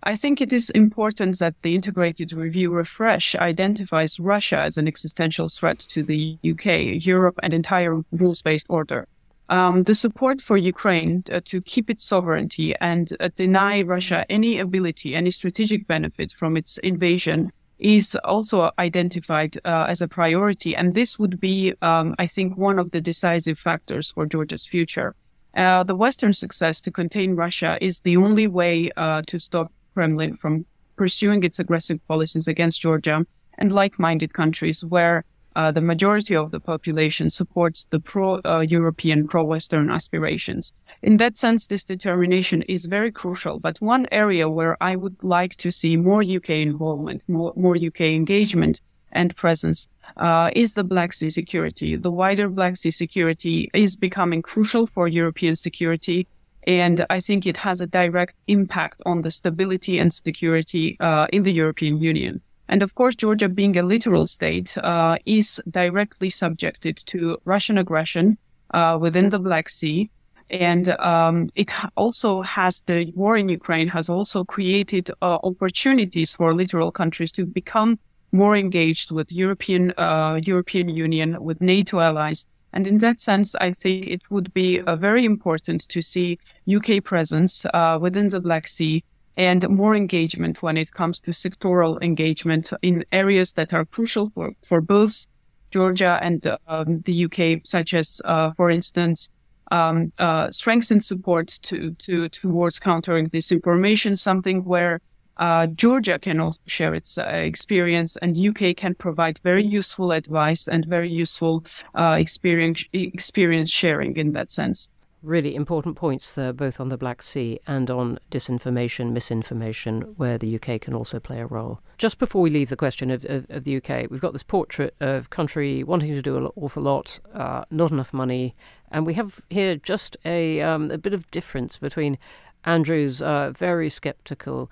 I 0.04 0.16
think 0.16 0.42
it 0.42 0.52
is 0.52 0.70
important 0.72 1.38
that 1.40 1.56
the 1.62 1.76
integrated 1.76 2.34
review 2.34 2.72
refresh 2.72 3.36
identifies 3.36 4.20
Russia 4.20 4.60
as 4.60 4.78
an 4.78 4.88
existential 4.88 5.48
threat 5.48 5.80
to 5.90 6.02
the 6.02 6.40
UK, 6.44 7.06
Europe, 7.06 7.40
and 7.44 7.54
entire 7.54 8.02
rules-based 8.12 8.66
order. 8.70 9.08
Um, 9.50 9.84
the 9.84 9.94
support 9.94 10.42
for 10.42 10.58
Ukraine 10.58 11.24
uh, 11.32 11.42
to 11.46 11.62
keep 11.62 11.90
its 11.90 12.04
sovereignty 12.04 12.74
and 12.80 13.12
uh, 13.20 13.30
deny 13.36 13.82
Russia 13.82 14.26
any 14.30 14.60
ability, 14.60 15.14
any 15.14 15.30
strategic 15.30 15.88
benefit 15.88 16.32
from 16.32 16.58
its 16.58 16.78
invasion 16.80 17.52
is 17.82 18.16
also 18.24 18.72
identified 18.80 19.58
uh, 19.66 19.86
as 19.90 20.02
a 20.02 20.08
priority. 20.08 20.76
And 20.76 20.94
this 20.94 21.18
would 21.20 21.40
be, 21.40 21.74
um, 21.82 22.16
I 22.20 22.28
think, 22.28 22.58
one 22.58 22.80
of 22.80 22.92
the 22.92 23.02
decisive 23.02 23.60
factors 23.60 24.12
for 24.12 24.26
Georgia's 24.26 24.66
future. 24.66 25.16
Uh, 25.56 25.84
the 25.84 25.96
Western 25.96 26.34
success 26.34 26.80
to 26.82 26.92
contain 26.92 27.36
Russia 27.36 27.78
is 27.82 28.02
the 28.02 28.16
only 28.16 28.48
way 28.48 28.92
uh, 28.96 29.22
to 29.28 29.40
stop 29.40 29.72
Kremlin 29.94 30.38
from 30.38 30.66
pursuing 30.96 31.44
its 31.44 31.60
aggressive 31.60 32.00
policies 32.08 32.48
against 32.48 32.82
Georgia 32.82 33.26
and 33.58 33.72
like-minded 33.72 34.34
countries 34.34 34.86
where 34.86 35.26
uh, 35.56 35.72
the 35.72 35.82
majority 35.82 36.36
of 36.36 36.52
the 36.52 36.60
population 36.60 37.30
supports 37.30 37.86
the 37.86 38.00
pro-European, 38.00 39.28
pro-Western 39.28 39.90
aspirations. 39.90 40.74
In 41.02 41.18
that 41.18 41.38
sense, 41.38 41.68
this 41.68 41.84
determination 41.84 42.62
is 42.64 42.86
very 42.86 43.12
crucial. 43.12 43.60
But 43.60 43.82
one 43.82 44.08
area 44.12 44.50
where 44.50 44.78
I 44.82 44.96
would 44.96 45.24
like 45.24 45.56
to 45.58 45.72
see 45.72 45.98
more 45.98 46.22
UK 46.22 46.50
involvement, 46.52 47.24
more, 47.28 47.54
more 47.56 47.76
UK 47.76 48.02
engagement 48.02 48.82
and 49.12 49.36
presence 49.36 49.88
uh, 50.18 50.52
is 50.56 50.74
the 50.74 50.84
Black 50.84 51.14
Sea 51.14 51.30
security. 51.30 51.96
The 51.96 52.12
wider 52.12 52.48
Black 52.48 52.78
Sea 52.78 52.92
security 52.92 53.70
is 53.74 53.96
becoming 53.96 54.42
crucial 54.42 54.86
for 54.86 55.08
European 55.08 55.56
security. 55.56 56.28
And 56.68 57.06
I 57.10 57.20
think 57.20 57.46
it 57.46 57.58
has 57.58 57.82
a 57.82 57.88
direct 57.88 58.36
impact 58.48 59.02
on 59.06 59.24
the 59.24 59.32
stability 59.32 59.98
and 59.98 60.14
security 60.14 60.96
uh, 61.00 61.28
in 61.34 61.44
the 61.44 61.52
European 61.52 61.98
Union. 62.00 62.42
And 62.72 62.82
of 62.82 62.96
course, 62.96 63.16
Georgia 63.16 63.50
being 63.50 63.78
a 63.78 63.84
littoral 63.84 64.28
state 64.28 64.78
uh, 64.78 65.18
is 65.26 65.62
directly 65.70 66.30
subjected 66.30 66.96
to 67.08 67.38
Russian 67.44 67.78
aggression 67.78 68.38
uh, 68.74 68.98
within 69.00 69.28
the 69.28 69.40
Black 69.40 69.68
Sea. 69.68 70.10
And 70.50 70.88
um, 71.00 71.50
it 71.56 71.70
also 71.98 72.42
has 72.42 72.82
the 72.82 73.12
war 73.14 73.36
in 73.36 73.50
Ukraine 73.50 73.90
has 73.90 74.10
also 74.10 74.46
created 74.46 75.12
uh, 75.22 75.40
opportunities 75.44 76.34
for 76.36 76.56
littoral 76.56 76.92
countries 76.92 77.32
to 77.34 77.46
become 77.46 78.00
more 78.32 78.56
engaged 78.56 79.12
with 79.12 79.34
European 79.34 79.92
uh, 79.98 80.40
European 80.42 80.88
Union, 80.88 81.44
with 81.44 81.60
NATO 81.60 82.00
allies. 82.00 82.48
And 82.72 82.88
in 82.88 83.00
that 83.00 83.20
sense, 83.20 83.54
I 83.56 83.74
think 83.74 84.08
it 84.08 84.22
would 84.30 84.54
be 84.54 84.80
uh, 84.80 84.96
very 84.96 85.26
important 85.26 85.90
to 85.90 86.02
see 86.02 86.40
UK 86.74 87.04
presence 87.04 87.66
uh, 87.74 87.98
within 88.02 88.30
the 88.30 88.40
Black 88.40 88.70
Sea 88.70 89.04
and 89.38 89.68
more 89.70 89.96
engagement 89.96 90.62
when 90.62 90.78
it 90.78 90.92
comes 90.92 91.20
to 91.22 91.32
sectoral 91.32 92.02
engagement 92.02 92.72
in 92.82 93.06
areas 93.12 93.54
that 93.54 93.74
are 93.74 93.86
crucial 93.86 94.30
for, 94.32 94.52
for 94.64 94.82
both 94.82 95.28
Georgia 95.72 96.20
and 96.22 96.46
um, 96.68 97.02
the 97.02 97.26
UK, 97.26 97.62
such 97.64 97.94
as, 97.94 98.22
uh, 98.26 98.52
for 98.52 98.70
instance, 98.70 99.30
um, 99.72 100.12
uh, 100.20 100.52
strengthened 100.52 101.04
support 101.04 101.48
to, 101.64 101.92
to, 101.92 102.28
towards 102.30 102.78
countering 102.78 103.30
disinformation, 103.30 104.20
something 104.20 104.66
where 104.66 105.00
uh, 105.38 105.66
Georgia 105.68 106.20
can 106.20 106.42
also 106.42 106.60
share 106.68 106.94
its 106.94 107.18
uh, 107.18 107.24
experience 107.24 108.18
and 108.18 108.38
UK 108.38 108.76
can 108.76 108.94
provide 108.94 109.40
very 109.40 109.66
useful 109.66 110.12
advice 110.12 110.68
and 110.68 110.86
very 110.86 111.10
useful 111.10 111.64
uh, 111.96 112.18
experience, 112.20 112.84
experience 112.92 113.72
sharing 113.72 114.18
in 114.18 114.34
that 114.34 114.52
sense 114.52 114.90
really 115.24 115.56
important 115.56 115.96
points 115.96 116.34
there, 116.34 116.54
both 116.54 116.80
on 116.80 116.90
the 116.90 116.98
Black 116.98 117.22
Sea 117.22 117.60
and 117.68 117.90
on 117.92 118.20
disinformation, 118.32 119.12
misinformation, 119.12 120.02
where 120.18 120.38
the 120.38 120.56
UK 120.56 120.82
can 120.82 120.94
also 120.94 121.20
play 121.20 121.40
a 121.40 121.46
role. 121.46 121.80
Just 121.98 122.18
before 122.18 122.42
we 122.42 122.50
leave 122.50 122.70
the 122.70 122.76
question 122.76 123.12
of, 123.12 123.24
of, 123.26 123.46
of 123.50 123.64
the 123.64 123.78
UK, 123.78 124.10
we've 124.10 124.22
got 124.22 124.34
this 124.34 124.44
portrait 124.44 124.96
of 125.00 125.30
country 125.30 125.84
wanting 125.84 126.14
to 126.14 126.22
do 126.22 126.38
an 126.38 126.50
awful 126.56 126.84
lot, 126.84 127.20
uh, 127.34 127.64
not 127.70 127.92
enough 127.92 128.14
money, 128.14 128.56
and 128.92 129.06
we 129.06 129.14
have 129.14 129.42
here 129.50 129.76
just 129.76 130.18
a, 130.26 130.62
um, 130.62 130.90
a 130.92 130.98
bit 130.98 131.14
of 131.14 131.30
difference 131.32 131.78
between 131.78 132.18
Andrew's 132.66 133.22
uh, 133.22 133.52
very 133.52 133.90
sceptical 133.90 134.72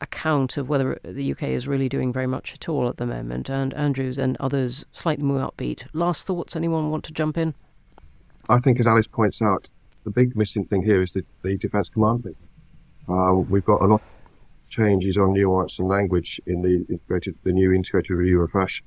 account 0.00 0.58
of 0.58 0.68
whether 0.68 1.00
the 1.02 1.32
UK 1.32 1.44
is 1.44 1.66
really 1.66 1.88
doing 1.88 2.12
very 2.12 2.26
much 2.26 2.52
at 2.52 2.68
all 2.68 2.88
at 2.88 2.98
the 2.98 3.06
moment, 3.06 3.48
and 3.48 3.72
Andrew's 3.74 4.18
and 4.18 4.36
others 4.38 4.84
slightly 4.92 5.24
more 5.24 5.50
upbeat. 5.50 5.86
Last 5.92 6.26
thoughts? 6.26 6.54
Anyone 6.54 6.90
want 6.90 7.04
to 7.04 7.12
jump 7.12 7.38
in? 7.38 7.54
I 8.48 8.58
think, 8.58 8.78
as 8.78 8.86
Alice 8.86 9.06
points 9.06 9.42
out, 9.42 9.68
the 10.06 10.10
big 10.12 10.36
missing 10.36 10.64
thing 10.64 10.84
here 10.84 11.02
is 11.02 11.12
the, 11.12 11.24
the 11.42 11.56
defence 11.56 11.88
command 11.88 12.22
thing. 12.22 12.36
Uh, 13.08 13.34
we've 13.34 13.64
got 13.64 13.82
a 13.82 13.86
lot 13.86 14.00
of 14.00 14.70
changes 14.70 15.18
on 15.18 15.32
nuance 15.32 15.80
and 15.80 15.88
language 15.88 16.40
in 16.46 16.62
the 16.62 16.86
integrated, 16.88 17.34
the 17.42 17.52
new 17.52 17.72
integrated 17.72 18.16
review 18.16 18.38
refresh, 18.40 18.84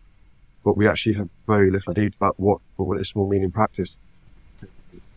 but 0.63 0.77
we 0.77 0.87
actually 0.87 1.15
have 1.15 1.29
very 1.45 1.69
little 1.69 1.91
indeed 1.91 2.15
about 2.15 2.39
what, 2.39 2.59
what 2.77 2.97
this 2.97 3.13
will 3.13 3.27
mean 3.27 3.43
in 3.43 3.51
practice 3.51 3.99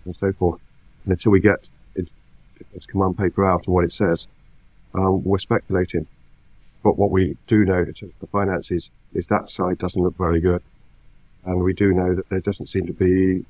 and 0.04 0.16
so 0.16 0.32
forth. 0.32 0.60
And 1.04 1.12
until 1.12 1.30
we 1.30 1.38
get 1.38 1.70
its 1.94 2.86
command 2.86 3.16
paper 3.16 3.44
out 3.44 3.66
and 3.66 3.74
what 3.74 3.84
it 3.84 3.92
says, 3.92 4.26
um, 4.94 5.22
we're 5.22 5.38
speculating. 5.38 6.08
But 6.82 6.98
what 6.98 7.12
we 7.12 7.36
do 7.46 7.64
know 7.64 7.80
of 7.80 7.96
the 8.20 8.26
finances 8.26 8.90
is 9.14 9.28
that 9.28 9.50
side 9.50 9.78
doesn't 9.78 10.02
look 10.02 10.16
very 10.16 10.40
good. 10.40 10.62
And 11.44 11.62
we 11.62 11.72
do 11.72 11.92
know 11.92 12.14
that 12.14 12.28
there 12.28 12.40
doesn't 12.40 12.66
seem 12.66 12.86
to 12.86 12.92
be 12.92 13.46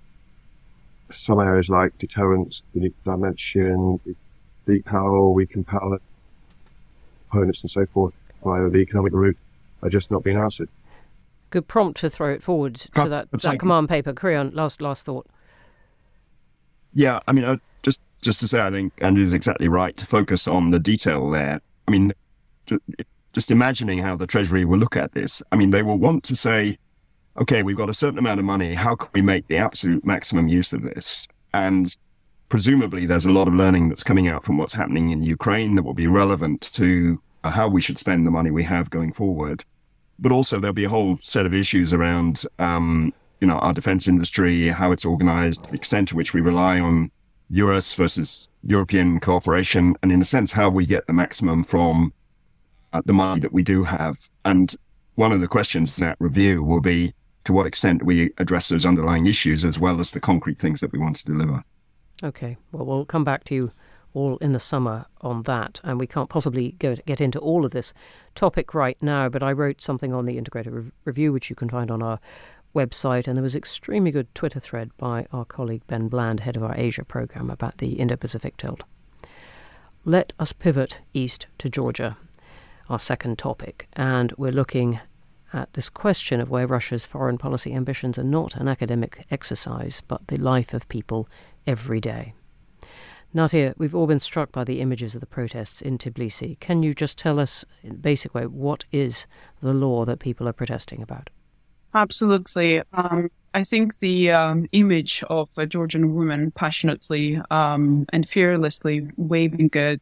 some 1.13 1.41
areas 1.41 1.69
like 1.69 1.97
deterrence, 1.99 2.63
unique 2.73 2.95
dimension, 3.05 4.01
deep 4.67 4.85
power, 4.85 5.31
we 5.31 5.47
compel 5.47 5.99
opponents 7.31 7.63
and 7.63 7.71
so 7.71 7.87
forth 7.87 8.15
via 8.45 8.69
the 8.69 8.79
economic 8.79 9.13
route 9.13 9.37
are 9.83 9.91
just 9.91 10.11
not 10.11 10.23
being 10.23 10.37
answered. 10.37 10.69
Good 11.51 11.69
prompt 11.69 12.01
to 12.01 12.11
throw 12.11 12.33
it 12.33 12.43
forward 12.43 12.77
to 12.77 13.09
that, 13.09 13.31
that 13.31 13.59
command 13.59 13.89
paper. 13.89 14.13
Creon, 14.13 14.53
last 14.55 14.81
last 14.81 15.05
thought. 15.05 15.27
Yeah, 16.95 17.21
I 17.29 17.33
mean, 17.33 17.45
uh, 17.45 17.59
just 17.83 18.01
just 18.23 18.41
to 18.41 18.49
say, 18.49 18.61
I 18.61 18.71
think 18.71 18.93
Andrew's 19.03 19.33
exactly 19.33 19.69
right 19.69 19.95
to 19.97 20.07
focus 20.07 20.49
on 20.49 20.71
the 20.71 20.79
detail 20.79 21.29
there. 21.29 21.61
I 21.87 21.91
mean, 21.91 22.13
just 23.33 23.51
imagining 23.51 23.99
how 23.99 24.17
the 24.17 24.27
Treasury 24.27 24.65
will 24.65 24.79
look 24.79 24.97
at 24.97 25.13
this. 25.13 25.43
I 25.53 25.57
mean, 25.57 25.71
they 25.71 25.83
will 25.83 25.99
want 25.99 26.25
to 26.25 26.37
say, 26.37 26.79
okay, 27.37 27.63
we've 27.63 27.77
got 27.77 27.89
a 27.89 27.95
certain 27.95 28.19
amount 28.19 28.41
of 28.41 28.47
money. 28.47 28.75
How 28.75 28.95
can 28.95 29.09
we 29.15 29.23
make 29.23 29.47
the 29.49 29.57
absolute 29.57 30.05
maximum 30.05 30.49
use 30.49 30.73
of 30.73 30.83
this? 30.83 31.27
And 31.55 31.95
presumably 32.49 33.07
there's 33.07 33.25
a 33.25 33.33
lot 33.33 33.49
of 33.49 33.55
learning 33.55 33.89
that's 33.89 34.03
coming 34.03 34.29
out 34.29 34.45
from 34.45 34.59
what's 34.59 34.75
happening 34.75 35.11
in 35.11 35.23
Ukraine 35.23 35.75
that 35.75 35.83
will 35.83 35.95
be 35.95 36.07
relevant 36.07 36.61
to 36.73 37.21
uh, 37.45 37.51
how 37.51 37.69
we 37.69 37.81
should 37.81 37.99
spend 37.99 38.27
the 38.27 38.31
money 38.31 38.51
we 38.51 38.65
have 38.65 38.91
going 38.91 39.13
forward. 39.13 39.65
But 40.19 40.33
also 40.33 40.61
there'll 40.61 40.75
be 40.75 40.85
a 40.85 40.91
whole 40.91 41.19
set 41.23 41.47
of 41.47 41.55
issues 41.55 41.95
around, 41.95 42.45
um, 42.59 43.13
you 43.41 43.47
know, 43.47 43.59
our 43.59 43.73
defense 43.73 44.07
industry, 44.07 44.69
how 44.69 44.93
it's 44.93 45.05
organized, 45.05 45.71
the 45.71 45.77
extent 45.77 46.09
to 46.09 46.17
which 46.17 46.35
we 46.35 46.41
rely 46.41 46.79
on 46.79 47.11
US 47.49 47.95
versus 47.95 48.49
European 48.63 49.19
cooperation, 49.19 49.97
and 50.03 50.13
in 50.13 50.21
a 50.21 50.25
sense, 50.25 50.53
how 50.53 50.71
we 50.71 50.87
get 50.87 51.07
the 51.07 51.13
maximum 51.13 51.63
from 51.63 52.13
uh, 52.93 53.03
the 53.05 53.13
money 53.13 53.41
that 53.41 53.53
we 53.53 53.63
do 53.63 53.85
have. 53.85 54.29
And 54.45 54.75
one 55.15 55.33
of 55.33 55.41
the 55.41 55.49
questions 55.49 55.99
in 55.99 56.07
that 56.07 56.17
review 56.19 56.63
will 56.63 56.81
be, 56.81 57.15
to 57.45 57.53
what 57.53 57.67
extent 57.67 58.05
we 58.05 58.33
address 58.39 58.69
those 58.69 58.87
underlying 58.87 59.27
issues 59.27 59.65
as 59.65 59.79
well 59.79 60.01
as 60.01 60.13
the 60.13 60.21
concrete 60.21 60.59
things 60.59 60.81
that 60.81 60.93
we 60.93 60.99
want 60.99 61.17
to 61.17 61.25
deliver. 61.25 61.65
Okay, 62.23 62.57
well, 62.71 62.87
we'll 62.87 63.05
come 63.05 63.25
back 63.25 63.45
to 63.45 63.55
you 63.55 63.71
all 64.15 64.37
in 64.37 64.53
the 64.53 64.61
summer 64.61 65.07
on 65.23 65.43
that, 65.43 65.81
and 65.83 65.99
we 65.99 66.07
can't 66.07 66.29
possibly 66.29 66.73
go 66.79 66.95
get 67.07 67.21
into 67.21 67.39
all 67.39 67.65
of 67.65 67.73
this 67.73 67.95
topic 68.35 68.75
right 68.75 68.97
now. 69.01 69.29
But 69.29 69.43
I 69.43 69.53
wrote 69.53 69.81
something 69.81 70.13
on 70.13 70.27
the 70.27 70.39
integrated 70.39 70.73
re- 70.73 70.91
review, 71.05 71.33
which 71.33 71.51
you 71.51 71.57
can 71.57 71.69
find 71.69 71.91
on 71.91 72.03
our 72.03 72.21
website, 72.75 73.27
and 73.27 73.37
there 73.37 73.43
was 73.43 73.57
extremely 73.57 74.11
good 74.11 74.33
Twitter 74.35 74.61
thread 74.61 74.91
by 74.97 75.27
our 75.33 75.45
colleague 75.45 75.87
Ben 75.87 76.09
Bland, 76.09 76.41
head 76.41 76.57
of 76.57 76.63
our 76.63 76.75
Asia 76.77 77.05
program, 77.05 77.51
about 77.51 77.79
the 77.79 77.95
Indo-Pacific 77.95 78.57
tilt. 78.57 78.83
Let 80.05 80.33
us 80.39 80.53
pivot 80.53 81.01
east 81.13 81.47
to 81.59 81.69
Georgia, 81.69 82.17
our 82.89 82.99
second 82.99 83.39
topic, 83.39 83.89
and 83.95 84.33
we're 84.37 84.53
looking 84.53 85.01
at 85.53 85.73
this 85.75 85.89
question 85.89 86.41
of 86.41 86.51
where 86.51 86.67
Russia's 86.67 87.07
foreign 87.07 87.39
policy 87.39 87.75
ambitions 87.75 88.19
are 88.19 88.25
not 88.25 88.57
an 88.57 88.69
academic 88.69 89.27
exercise, 89.31 90.03
but 90.07 90.27
the 90.29 90.37
life 90.37 90.75
of 90.75 90.89
people 90.89 91.29
every 91.67 92.01
day. 92.01 92.35
Natia, 93.35 93.75
we've 93.79 93.95
all 93.95 94.07
been 94.07 94.19
struck 94.19 94.53
by 94.53 94.63
the 94.63 94.81
images 94.81 95.15
of 95.15 95.21
the 95.21 95.27
protests 95.27 95.81
in 95.81 95.97
Tbilisi. 95.97 96.61
Can 96.61 96.83
you 96.83 96.93
just 96.93 97.17
tell 97.17 97.41
us, 97.41 97.65
in 97.83 97.97
basic 97.97 98.35
way, 98.35 98.47
what 98.47 98.85
is 98.93 99.27
the 99.63 99.73
law 99.73 100.05
that 100.05 100.19
people 100.19 100.47
are 100.47 100.53
protesting 100.53 101.01
about? 101.01 101.31
Absolutely. 101.95 102.83
Um, 102.93 103.31
I 103.55 103.65
think 103.65 103.99
the 103.99 104.31
um, 104.33 104.67
image 104.73 105.23
of 105.31 105.51
a 105.57 105.67
Georgian 105.67 106.15
woman 106.15 106.51
passionately 106.51 107.41
um, 107.51 108.07
and 108.13 108.29
fearlessly 108.29 109.09
waving 109.17 109.71
a 109.75 109.99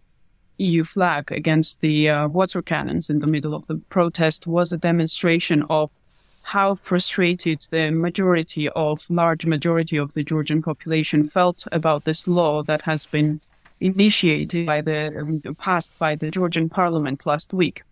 EU 0.61 0.85
flag 0.85 1.33
against 1.33 1.81
the 1.81 2.09
uh, 2.09 2.29
water 2.29 2.63
cannons 2.63 3.11
in 3.11 3.19
the 3.19 3.27
middle 3.27 3.55
of 3.55 3.67
the 3.67 3.77
protest 3.89 4.47
was 4.47 4.73
a 4.73 4.79
demonstration 4.79 5.65
of 5.71 5.91
how 6.43 6.75
frustrated 6.75 7.61
the 7.71 7.91
majority 7.91 8.69
of 8.71 9.09
large 9.11 9.47
majority 9.47 9.97
of 9.97 10.13
the 10.15 10.23
Georgian 10.23 10.63
population 10.63 11.29
felt 11.29 11.67
about 11.73 12.05
this 12.05 12.27
law 12.27 12.63
that 12.63 12.83
has 12.83 13.07
been 13.07 13.41
initiated 13.81 14.67
by 14.67 14.81
the 14.81 15.17
um, 15.19 15.55
passed 15.59 15.99
by 15.99 16.15
the 16.15 16.31
Georgian 16.31 16.69
parliament 16.69 17.25
last 17.25 17.53
week. 17.53 17.83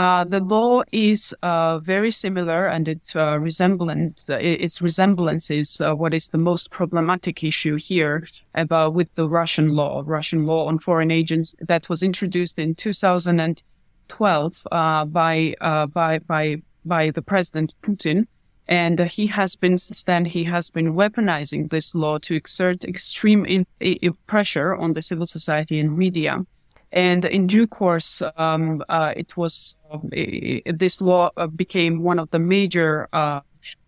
Uh, 0.00 0.24
the 0.24 0.40
law 0.40 0.82
is 0.92 1.34
uh, 1.42 1.78
very 1.78 2.10
similar, 2.10 2.66
and 2.66 2.88
its 2.88 3.14
uh, 3.14 3.38
resemblance, 3.38 4.30
its 4.30 4.80
resemblance 4.80 5.50
is 5.50 5.78
uh, 5.82 5.94
what 5.94 6.14
is 6.14 6.28
the 6.28 6.38
most 6.38 6.70
problematic 6.70 7.44
issue 7.44 7.76
here 7.76 8.26
about 8.54 8.94
with 8.94 9.12
the 9.12 9.28
Russian 9.28 9.76
law, 9.76 10.02
Russian 10.06 10.46
law 10.46 10.68
on 10.68 10.78
foreign 10.78 11.10
agents 11.10 11.54
that 11.60 11.90
was 11.90 12.02
introduced 12.02 12.58
in 12.58 12.74
2012 12.76 14.66
uh, 14.72 15.04
by 15.04 15.54
uh, 15.60 15.84
by 15.84 16.18
by 16.20 16.62
by 16.86 17.10
the 17.10 17.20
President 17.20 17.74
Putin, 17.82 18.26
and 18.68 19.00
he 19.00 19.26
has 19.26 19.54
been 19.54 19.76
since 19.76 20.04
then 20.04 20.24
he 20.24 20.44
has 20.44 20.70
been 20.70 20.94
weaponizing 20.94 21.68
this 21.68 21.94
law 21.94 22.16
to 22.20 22.34
exert 22.34 22.86
extreme 22.86 23.44
in, 23.44 23.66
in, 23.80 24.14
pressure 24.26 24.74
on 24.74 24.94
the 24.94 25.02
civil 25.02 25.26
society 25.26 25.78
and 25.78 25.98
media. 25.98 26.46
And 26.92 27.24
in 27.24 27.46
due 27.46 27.66
course, 27.66 28.22
um, 28.36 28.82
uh, 28.88 29.12
it 29.16 29.36
was 29.36 29.76
it, 30.12 30.78
this 30.78 31.00
law 31.00 31.30
uh, 31.36 31.46
became 31.46 32.02
one 32.02 32.18
of 32.18 32.30
the 32.30 32.38
major 32.38 33.08
uh, 33.12 33.40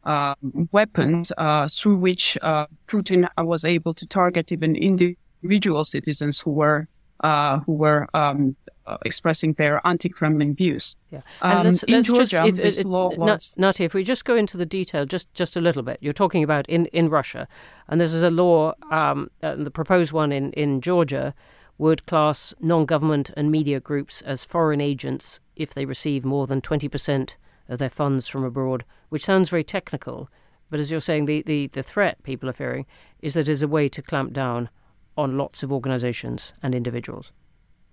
uh 0.04 0.34
weapons 0.70 1.32
uh, 1.38 1.66
through 1.68 1.96
which 1.96 2.38
uh, 2.42 2.66
Putin 2.86 3.26
was 3.38 3.64
able 3.64 3.94
to 3.94 4.06
target 4.06 4.52
even 4.52 4.76
individual 4.76 5.84
citizens 5.84 6.40
who 6.40 6.52
were 6.52 6.88
who 7.66 7.72
were 7.72 8.08
um, 8.14 8.56
expressing 9.04 9.52
their 9.54 9.80
anti-Kremlin 9.86 10.56
views. 10.56 10.96
Yeah, 11.10 11.20
and 11.40 11.58
um, 11.58 11.66
let's, 11.66 11.84
let's 11.88 12.08
Georgia, 12.08 12.24
just, 12.24 12.48
if, 12.48 12.56
this 12.56 12.78
it, 12.78 12.86
law 12.86 13.14
was... 13.14 13.56
Nati, 13.56 13.84
if 13.84 13.94
we 13.94 14.02
just 14.02 14.24
go 14.24 14.34
into 14.34 14.56
the 14.56 14.66
detail 14.66 15.06
just 15.06 15.32
just 15.34 15.56
a 15.56 15.60
little 15.60 15.82
bit, 15.82 15.98
you're 16.00 16.12
talking 16.12 16.44
about 16.44 16.68
in, 16.68 16.86
in 16.86 17.08
Russia, 17.08 17.48
and 17.88 18.00
this 18.00 18.12
is 18.12 18.22
a 18.22 18.30
law, 18.30 18.74
um, 18.90 19.28
the 19.40 19.70
proposed 19.72 20.12
one 20.12 20.30
in 20.30 20.52
in 20.52 20.80
Georgia 20.80 21.34
would 21.78 22.06
class 22.06 22.54
non 22.60 22.84
government 22.84 23.30
and 23.36 23.50
media 23.50 23.80
groups 23.80 24.22
as 24.22 24.44
foreign 24.44 24.80
agents 24.80 25.40
if 25.56 25.74
they 25.74 25.84
receive 25.84 26.24
more 26.24 26.46
than 26.46 26.60
20% 26.60 27.34
of 27.68 27.78
their 27.78 27.90
funds 27.90 28.28
from 28.28 28.44
abroad, 28.44 28.84
which 29.08 29.24
sounds 29.24 29.50
very 29.50 29.64
technical. 29.64 30.28
But 30.70 30.80
as 30.80 30.90
you're 30.90 31.00
saying, 31.00 31.26
the, 31.26 31.42
the, 31.42 31.66
the 31.68 31.82
threat 31.82 32.22
people 32.22 32.48
are 32.48 32.54
fearing 32.54 32.86
is 33.20 33.34
that 33.34 33.48
it 33.48 33.48
is 33.48 33.62
a 33.62 33.68
way 33.68 33.88
to 33.90 34.02
clamp 34.02 34.32
down 34.32 34.70
on 35.16 35.36
lots 35.36 35.62
of 35.62 35.72
organizations 35.72 36.52
and 36.62 36.74
individuals. 36.74 37.32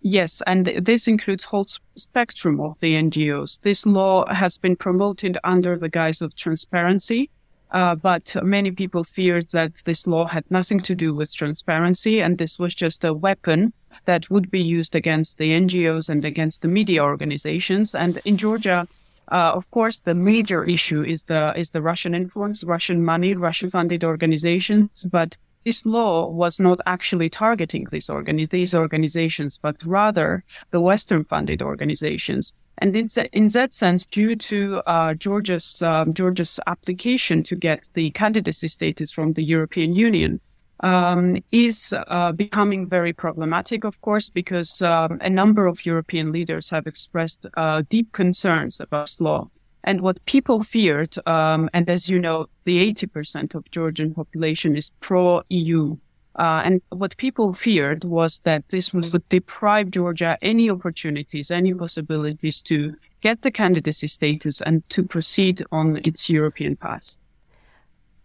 Yes, 0.01 0.41
and 0.47 0.65
this 0.65 1.07
includes 1.07 1.45
whole 1.45 1.67
spectrum 1.95 2.61
of 2.61 2.79
the 2.79 2.95
NGOs. 2.95 3.59
This 3.61 3.85
law 3.85 4.25
has 4.33 4.57
been 4.57 4.77
promoted 4.77 5.37
under 5.43 5.77
the 5.77 5.89
guise 5.89 6.21
of 6.21 6.35
transparency, 6.35 7.29
uh, 7.71 7.95
but 7.95 8.35
many 8.43 8.71
people 8.71 9.03
feared 9.03 9.49
that 9.49 9.81
this 9.85 10.07
law 10.07 10.25
had 10.25 10.49
nothing 10.49 10.79
to 10.81 10.95
do 10.95 11.13
with 11.13 11.33
transparency, 11.33 12.21
and 12.21 12.37
this 12.37 12.57
was 12.57 12.73
just 12.73 13.03
a 13.03 13.13
weapon 13.13 13.73
that 14.05 14.29
would 14.29 14.49
be 14.49 14.61
used 14.61 14.95
against 14.95 15.37
the 15.37 15.51
NGOs 15.51 16.09
and 16.09 16.25
against 16.25 16.61
the 16.61 16.67
media 16.67 17.03
organizations. 17.03 17.93
And 17.93 18.19
in 18.25 18.37
Georgia, 18.37 18.87
uh, 19.31 19.51
of 19.53 19.69
course, 19.69 19.99
the 19.99 20.13
major 20.13 20.63
issue 20.63 21.03
is 21.03 21.23
the 21.23 21.53
is 21.55 21.69
the 21.71 21.81
Russian 21.81 22.15
influence, 22.15 22.63
Russian 22.63 23.03
money, 23.05 23.33
Russian 23.35 23.69
funded 23.69 24.03
organizations. 24.03 25.03
But 25.03 25.37
this 25.65 25.85
law 25.85 26.29
was 26.29 26.59
not 26.59 26.79
actually 26.85 27.29
targeting 27.29 27.85
these, 27.91 28.07
organi- 28.07 28.49
these 28.49 28.73
organizations, 28.73 29.59
but 29.61 29.83
rather 29.85 30.43
the 30.71 30.81
Western 30.81 31.25
funded 31.25 31.61
organizations. 31.61 32.53
And 32.79 32.95
in, 32.95 33.07
in 33.33 33.49
that 33.49 33.73
sense, 33.73 34.05
due 34.05 34.35
to 34.35 34.81
uh, 34.87 35.13
Georgia's 35.13 35.81
um, 35.81 36.13
Georgia's 36.13 36.59
application 36.65 37.43
to 37.43 37.55
get 37.55 37.89
the 37.93 38.09
candidacy 38.11 38.69
status 38.69 39.11
from 39.11 39.33
the 39.33 39.43
European 39.43 39.93
Union, 39.93 40.39
um, 40.81 41.37
is 41.51 41.93
uh, 42.07 42.31
becoming 42.31 42.87
very 42.87 43.13
problematic, 43.13 43.83
of 43.83 43.99
course, 44.01 44.29
because 44.29 44.81
um, 44.81 45.17
a 45.21 45.29
number 45.29 45.67
of 45.67 45.85
European 45.85 46.31
leaders 46.31 46.69
have 46.69 46.87
expressed 46.87 47.45
uh, 47.57 47.83
deep 47.89 48.11
concerns 48.13 48.79
about 48.79 49.15
law. 49.19 49.49
And 49.83 50.01
what 50.01 50.23
people 50.25 50.61
feared, 50.63 51.15
um, 51.25 51.69
and 51.73 51.89
as 51.89 52.09
you 52.09 52.19
know, 52.19 52.47
the 52.65 52.93
80% 52.93 53.55
of 53.55 53.69
Georgian 53.71 54.13
population 54.13 54.75
is 54.75 54.91
pro-EU 54.99 55.97
uh, 56.35 56.61
and 56.63 56.81
what 56.89 57.17
people 57.17 57.53
feared 57.53 58.03
was 58.03 58.39
that 58.39 58.69
this 58.69 58.93
would 58.93 59.27
deprive 59.29 59.91
Georgia 59.91 60.37
any 60.41 60.69
opportunities, 60.69 61.51
any 61.51 61.73
possibilities 61.73 62.61
to 62.63 62.95
get 63.21 63.41
the 63.41 63.51
candidacy 63.51 64.07
status 64.07 64.61
and 64.61 64.87
to 64.89 65.03
proceed 65.03 65.63
on 65.71 65.97
its 66.05 66.29
European 66.29 66.75
path. 66.75 67.17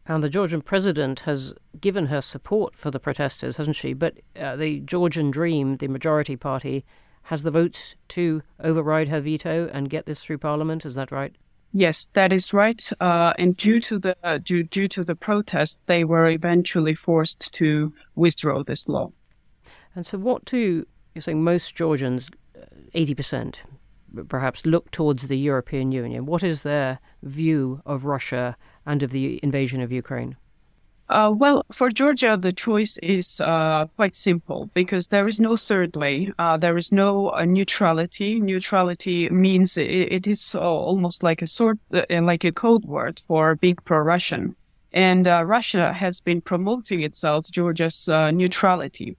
And 0.06 0.22
the 0.22 0.28
Georgian 0.28 0.60
president 0.60 1.20
has 1.20 1.54
given 1.80 2.06
her 2.06 2.20
support 2.20 2.76
for 2.76 2.90
the 2.90 3.00
protesters, 3.00 3.56
hasn't 3.56 3.76
she? 3.76 3.94
But 3.94 4.18
uh, 4.38 4.54
the 4.56 4.80
Georgian 4.80 5.30
Dream, 5.30 5.78
the 5.78 5.88
majority 5.88 6.36
party, 6.36 6.84
has 7.24 7.42
the 7.42 7.50
votes 7.50 7.94
to 8.08 8.42
override 8.60 9.08
her 9.08 9.20
veto 9.20 9.70
and 9.72 9.88
get 9.88 10.04
this 10.04 10.22
through 10.22 10.38
parliament. 10.38 10.84
Is 10.84 10.94
that 10.94 11.10
right? 11.10 11.34
Yes, 11.76 12.08
that 12.12 12.32
is 12.32 12.54
right. 12.54 12.88
Uh, 13.00 13.32
and 13.36 13.56
due 13.56 13.80
to 13.80 13.98
the 13.98 14.16
uh, 14.22 14.38
due 14.38 14.62
due 14.62 14.86
to 14.86 15.02
the 15.02 15.16
protest, 15.16 15.80
they 15.86 16.04
were 16.04 16.30
eventually 16.30 16.94
forced 16.94 17.52
to 17.54 17.92
withdraw 18.14 18.62
this 18.62 18.88
law. 18.88 19.10
And 19.96 20.06
so, 20.06 20.16
what 20.18 20.44
do 20.44 20.86
you're 21.14 21.22
saying? 21.22 21.42
Most 21.42 21.74
Georgians, 21.74 22.30
uh, 22.56 22.66
eighty 22.94 23.12
percent, 23.12 23.64
perhaps, 24.28 24.64
look 24.64 24.92
towards 24.92 25.26
the 25.26 25.36
European 25.36 25.90
Union. 25.90 26.26
What 26.26 26.44
is 26.44 26.62
their 26.62 27.00
view 27.24 27.82
of 27.84 28.04
Russia 28.04 28.56
and 28.86 29.02
of 29.02 29.10
the 29.10 29.40
invasion 29.42 29.80
of 29.80 29.90
Ukraine? 29.90 30.36
Uh, 31.08 31.30
well, 31.36 31.64
for 31.70 31.90
Georgia, 31.90 32.36
the 32.40 32.52
choice 32.52 32.98
is 33.02 33.40
uh, 33.40 33.86
quite 33.96 34.14
simple 34.14 34.70
because 34.72 35.08
there 35.08 35.28
is 35.28 35.38
no 35.38 35.56
third 35.56 35.94
way. 35.96 36.32
Uh, 36.38 36.56
there 36.56 36.78
is 36.78 36.90
no 36.90 37.30
uh, 37.30 37.44
neutrality. 37.44 38.40
Neutrality 38.40 39.28
means 39.28 39.76
it, 39.76 39.90
it 39.90 40.26
is 40.26 40.54
uh, 40.54 40.60
almost 40.60 41.22
like 41.22 41.42
a 41.42 41.46
sort, 41.46 41.78
uh, 41.92 42.04
like 42.22 42.44
a 42.44 42.52
code 42.52 42.84
word 42.86 43.20
for 43.20 43.54
being 43.56 43.76
pro-Russian. 43.84 44.56
And 44.92 45.26
Russia 45.26 45.92
has 45.92 46.20
been 46.20 46.40
promoting 46.40 47.02
itself, 47.02 47.50
Georgia's 47.50 48.06
neutrality. 48.08 49.16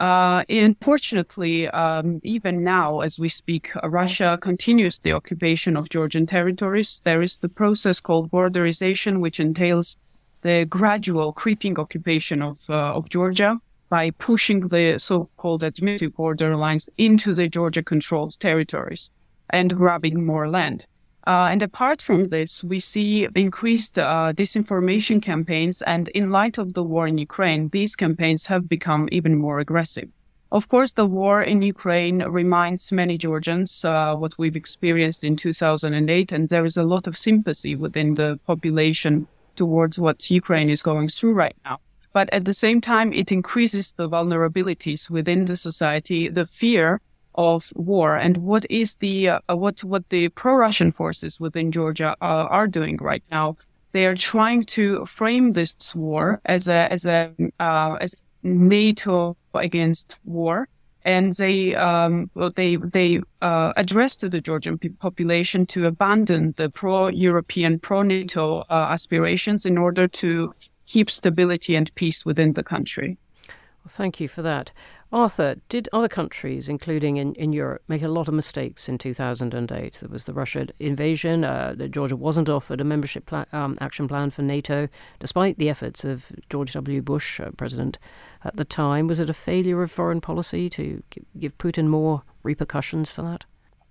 unfortunately, 0.00 1.68
um, 1.68 2.20
even 2.24 2.64
now, 2.64 3.00
as 3.02 3.20
we 3.20 3.28
speak, 3.28 3.70
Russia 3.84 4.36
continues 4.40 4.98
the 4.98 5.12
occupation 5.12 5.76
of 5.76 5.90
Georgian 5.90 6.26
territories. 6.26 7.00
There 7.04 7.22
is 7.22 7.38
the 7.38 7.48
process 7.48 8.00
called 8.00 8.32
borderization, 8.32 9.20
which 9.20 9.38
entails 9.38 9.96
the 10.42 10.66
gradual 10.66 11.32
creeping 11.32 11.78
occupation 11.78 12.42
of, 12.42 12.58
uh, 12.68 12.94
of 12.94 13.08
Georgia 13.08 13.58
by 13.88 14.10
pushing 14.10 14.60
the 14.68 14.98
so-called 14.98 15.62
administrative 15.62 16.16
border 16.16 16.56
lines 16.56 16.88
into 16.98 17.34
the 17.34 17.48
Georgia 17.48 17.82
controlled 17.82 18.38
territories 18.40 19.10
and 19.50 19.76
grabbing 19.76 20.24
more 20.24 20.48
land. 20.48 20.86
Uh, 21.26 21.48
and 21.50 21.62
apart 21.62 22.02
from 22.02 22.30
this, 22.30 22.64
we 22.64 22.80
see 22.80 23.28
increased 23.36 23.98
uh, 23.98 24.32
disinformation 24.34 25.22
campaigns. 25.22 25.82
And 25.82 26.08
in 26.08 26.30
light 26.30 26.58
of 26.58 26.74
the 26.74 26.82
war 26.82 27.06
in 27.06 27.18
Ukraine, 27.18 27.68
these 27.68 27.94
campaigns 27.94 28.46
have 28.46 28.68
become 28.68 29.08
even 29.12 29.36
more 29.36 29.60
aggressive. 29.60 30.08
Of 30.50 30.68
course, 30.68 30.92
the 30.92 31.06
war 31.06 31.42
in 31.42 31.62
Ukraine 31.62 32.22
reminds 32.24 32.92
many 32.92 33.16
Georgians 33.16 33.84
uh, 33.84 34.14
what 34.16 34.36
we've 34.36 34.56
experienced 34.56 35.22
in 35.24 35.36
2008, 35.36 36.32
and 36.32 36.48
there 36.48 36.64
is 36.66 36.76
a 36.76 36.82
lot 36.82 37.06
of 37.06 37.16
sympathy 37.16 37.74
within 37.74 38.16
the 38.16 38.38
population 38.46 39.28
towards 39.56 39.98
what 39.98 40.30
Ukraine 40.30 40.70
is 40.70 40.82
going 40.82 41.08
through 41.08 41.34
right 41.34 41.56
now. 41.64 41.78
But 42.12 42.28
at 42.32 42.44
the 42.44 42.52
same 42.52 42.80
time, 42.80 43.12
it 43.12 43.32
increases 43.32 43.92
the 43.92 44.08
vulnerabilities 44.08 45.08
within 45.08 45.46
the 45.46 45.56
society, 45.56 46.28
the 46.28 46.46
fear 46.46 47.00
of 47.34 47.72
war, 47.74 48.16
and 48.16 48.36
what 48.38 48.66
is 48.68 48.96
the 48.96 49.28
uh, 49.28 49.40
what 49.48 49.82
what 49.82 50.08
the 50.10 50.28
pro-Russian 50.28 50.92
forces 50.92 51.40
within 51.40 51.72
Georgia 51.72 52.14
uh, 52.20 52.46
are 52.50 52.66
doing 52.66 52.98
right 52.98 53.24
now. 53.30 53.56
They 53.92 54.06
are 54.06 54.14
trying 54.14 54.64
to 54.76 55.06
frame 55.06 55.52
this 55.52 55.94
war 55.94 56.40
as 56.44 56.68
a 56.68 56.92
as 56.92 57.06
a 57.06 57.32
uh, 57.58 57.96
as 58.00 58.14
NATO 58.42 59.36
against 59.54 60.18
war, 60.24 60.68
and 61.04 61.34
they 61.34 61.74
um, 61.74 62.30
they 62.54 62.76
they 62.76 63.20
uh, 63.40 63.72
addressed 63.76 64.20
to 64.20 64.28
the 64.28 64.40
Georgian 64.40 64.78
population 64.78 65.66
to 65.66 65.86
abandon 65.86 66.54
the 66.56 66.68
pro-European, 66.68 67.78
pro-NATO 67.78 68.60
uh, 68.60 68.64
aspirations 68.90 69.66
in 69.66 69.78
order 69.78 70.06
to 70.08 70.54
keep 70.86 71.10
stability 71.10 71.74
and 71.74 71.94
peace 71.94 72.24
within 72.24 72.52
the 72.52 72.62
country. 72.62 73.16
Well, 73.48 73.90
thank 73.90 74.20
you 74.20 74.28
for 74.28 74.42
that. 74.42 74.72
Arthur, 75.12 75.56
did 75.68 75.88
other 75.92 76.08
countries, 76.08 76.68
including 76.68 77.18
in, 77.18 77.34
in 77.34 77.52
Europe, 77.52 77.82
make 77.86 78.02
a 78.02 78.08
lot 78.08 78.28
of 78.28 78.34
mistakes 78.34 78.88
in 78.88 78.96
2008? 78.96 79.98
There 80.00 80.08
was 80.08 80.24
the 80.24 80.32
Russia 80.32 80.68
invasion. 80.78 81.44
Uh, 81.44 81.74
Georgia 81.74 82.16
wasn't 82.16 82.48
offered 82.48 82.80
a 82.80 82.84
membership 82.84 83.26
pla- 83.26 83.44
um, 83.52 83.76
action 83.80 84.08
plan 84.08 84.30
for 84.30 84.40
NATO, 84.40 84.88
despite 85.20 85.58
the 85.58 85.68
efforts 85.68 86.04
of 86.04 86.32
George 86.48 86.72
W. 86.72 87.02
Bush, 87.02 87.40
uh, 87.40 87.50
president 87.56 87.98
at 88.44 88.56
the 88.56 88.64
time. 88.64 89.06
Was 89.06 89.20
it 89.20 89.28
a 89.28 89.34
failure 89.34 89.82
of 89.82 89.90
foreign 89.90 90.22
policy 90.22 90.70
to 90.70 91.02
give 91.38 91.58
Putin 91.58 91.88
more 91.88 92.22
repercussions 92.42 93.10
for 93.10 93.22
that? 93.22 93.44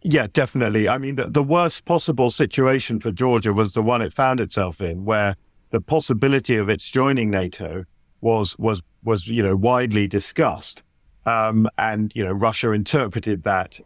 Yeah, 0.03 0.25
definitely. 0.33 0.89
I 0.89 0.97
mean, 0.97 1.15
the, 1.15 1.27
the 1.27 1.43
worst 1.43 1.85
possible 1.85 2.31
situation 2.31 2.99
for 2.99 3.11
Georgia 3.11 3.53
was 3.53 3.73
the 3.73 3.83
one 3.83 4.01
it 4.01 4.11
found 4.11 4.39
itself 4.39 4.81
in, 4.81 5.05
where 5.05 5.35
the 5.69 5.81
possibility 5.81 6.55
of 6.55 6.69
its 6.69 6.89
joining 6.89 7.29
NATO 7.29 7.85
was 8.19 8.57
was 8.57 8.81
was 9.03 9.27
you 9.27 9.43
know 9.43 9.55
widely 9.55 10.07
discussed, 10.07 10.83
um, 11.25 11.67
and 11.77 12.11
you 12.15 12.23
know 12.23 12.31
Russia 12.31 12.71
interpreted 12.71 13.43
that 13.43 13.79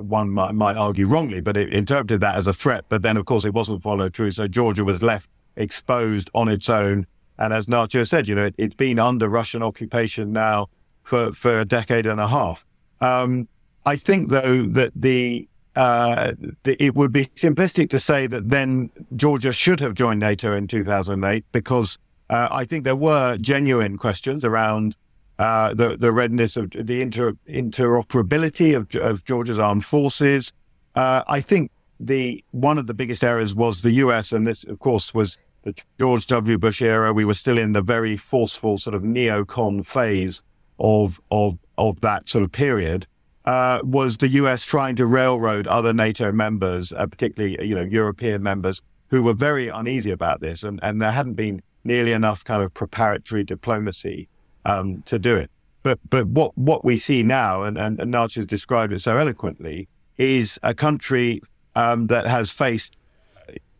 one 0.00 0.30
might, 0.30 0.52
might 0.54 0.76
argue 0.76 1.06
wrongly, 1.06 1.40
but 1.40 1.56
it 1.56 1.72
interpreted 1.72 2.20
that 2.20 2.36
as 2.36 2.46
a 2.46 2.52
threat. 2.52 2.84
But 2.88 3.02
then, 3.02 3.16
of 3.16 3.26
course, 3.26 3.44
it 3.44 3.54
wasn't 3.54 3.82
followed 3.82 4.14
through. 4.14 4.32
So 4.32 4.48
Georgia 4.48 4.84
was 4.84 5.02
left 5.02 5.28
exposed 5.56 6.30
on 6.34 6.48
its 6.48 6.68
own. 6.68 7.06
And 7.38 7.52
as 7.52 7.66
Natia 7.66 8.06
said, 8.08 8.28
you 8.28 8.34
know, 8.34 8.46
it, 8.46 8.54
has 8.58 8.74
been 8.74 8.98
under 8.98 9.28
Russian 9.28 9.62
occupation 9.62 10.32
now 10.32 10.68
for, 11.02 11.32
for 11.32 11.60
a 11.60 11.64
decade 11.64 12.06
and 12.06 12.20
a 12.20 12.28
half. 12.28 12.66
Um, 13.00 13.48
I 13.86 13.96
think, 13.96 14.28
though, 14.28 14.62
that 14.62 14.92
the, 14.94 15.48
uh, 15.74 16.32
the, 16.64 16.82
it 16.82 16.94
would 16.94 17.12
be 17.12 17.26
simplistic 17.26 17.88
to 17.90 17.98
say 17.98 18.26
that 18.26 18.48
then 18.50 18.90
Georgia 19.16 19.52
should 19.52 19.80
have 19.80 19.94
joined 19.94 20.20
NATO 20.20 20.54
in 20.54 20.66
2008 20.66 21.44
because 21.52 21.98
uh, 22.28 22.48
I 22.50 22.64
think 22.64 22.84
there 22.84 22.96
were 22.96 23.38
genuine 23.38 23.96
questions 23.96 24.44
around 24.44 24.96
uh, 25.40 25.72
the 25.72 25.96
the 25.96 26.12
readiness 26.12 26.54
of 26.58 26.70
the 26.70 27.00
inter, 27.00 27.32
interoperability 27.48 28.76
of, 28.76 28.94
of 29.00 29.24
Georgia's 29.24 29.58
armed 29.58 29.86
forces. 29.86 30.52
Uh, 30.94 31.22
I 31.26 31.40
think 31.40 31.70
the 31.98 32.44
one 32.50 32.76
of 32.76 32.86
the 32.86 32.92
biggest 32.92 33.24
areas 33.24 33.54
was 33.54 33.80
the 33.80 33.92
U.S. 34.04 34.32
and 34.32 34.46
this, 34.46 34.64
of 34.64 34.78
course, 34.80 35.14
was 35.14 35.38
the 35.62 35.74
George 35.98 36.26
W. 36.26 36.58
Bush 36.58 36.82
era. 36.82 37.14
We 37.14 37.24
were 37.24 37.32
still 37.32 37.56
in 37.56 37.72
the 37.72 37.80
very 37.80 38.18
forceful 38.18 38.76
sort 38.76 38.94
of 38.94 39.02
neocon 39.02 39.86
phase 39.86 40.42
of 40.78 41.18
of 41.30 41.58
of 41.78 42.02
that 42.02 42.28
sort 42.28 42.44
of 42.44 42.52
period. 42.52 43.06
Uh, 43.46 43.80
was 43.82 44.18
the 44.18 44.28
U.S. 44.28 44.66
trying 44.66 44.94
to 44.96 45.06
railroad 45.06 45.66
other 45.66 45.94
NATO 45.94 46.32
members, 46.32 46.92
uh, 46.92 47.06
particularly 47.06 47.56
you 47.66 47.74
know 47.74 47.80
European 47.80 48.42
members, 48.42 48.82
who 49.08 49.22
were 49.22 49.32
very 49.32 49.68
uneasy 49.68 50.10
about 50.10 50.42
this, 50.42 50.62
and 50.64 50.78
and 50.82 51.00
there 51.00 51.12
hadn't 51.12 51.34
been 51.34 51.62
nearly 51.82 52.12
enough 52.12 52.44
kind 52.44 52.62
of 52.62 52.74
preparatory 52.74 53.42
diplomacy 53.42 54.28
um, 54.64 55.02
to 55.06 55.18
do 55.18 55.36
it. 55.36 55.50
But 55.82 55.98
but 56.08 56.26
what 56.28 56.56
what 56.58 56.84
we 56.84 56.96
see 56.96 57.22
now, 57.22 57.62
and 57.62 57.78
and, 57.78 58.00
and 58.00 58.14
has 58.14 58.46
described 58.46 58.92
it 58.92 59.00
so 59.00 59.16
eloquently, 59.16 59.88
is 60.18 60.58
a 60.62 60.74
country 60.74 61.40
um, 61.74 62.06
that 62.08 62.26
has 62.26 62.50
faced 62.50 62.96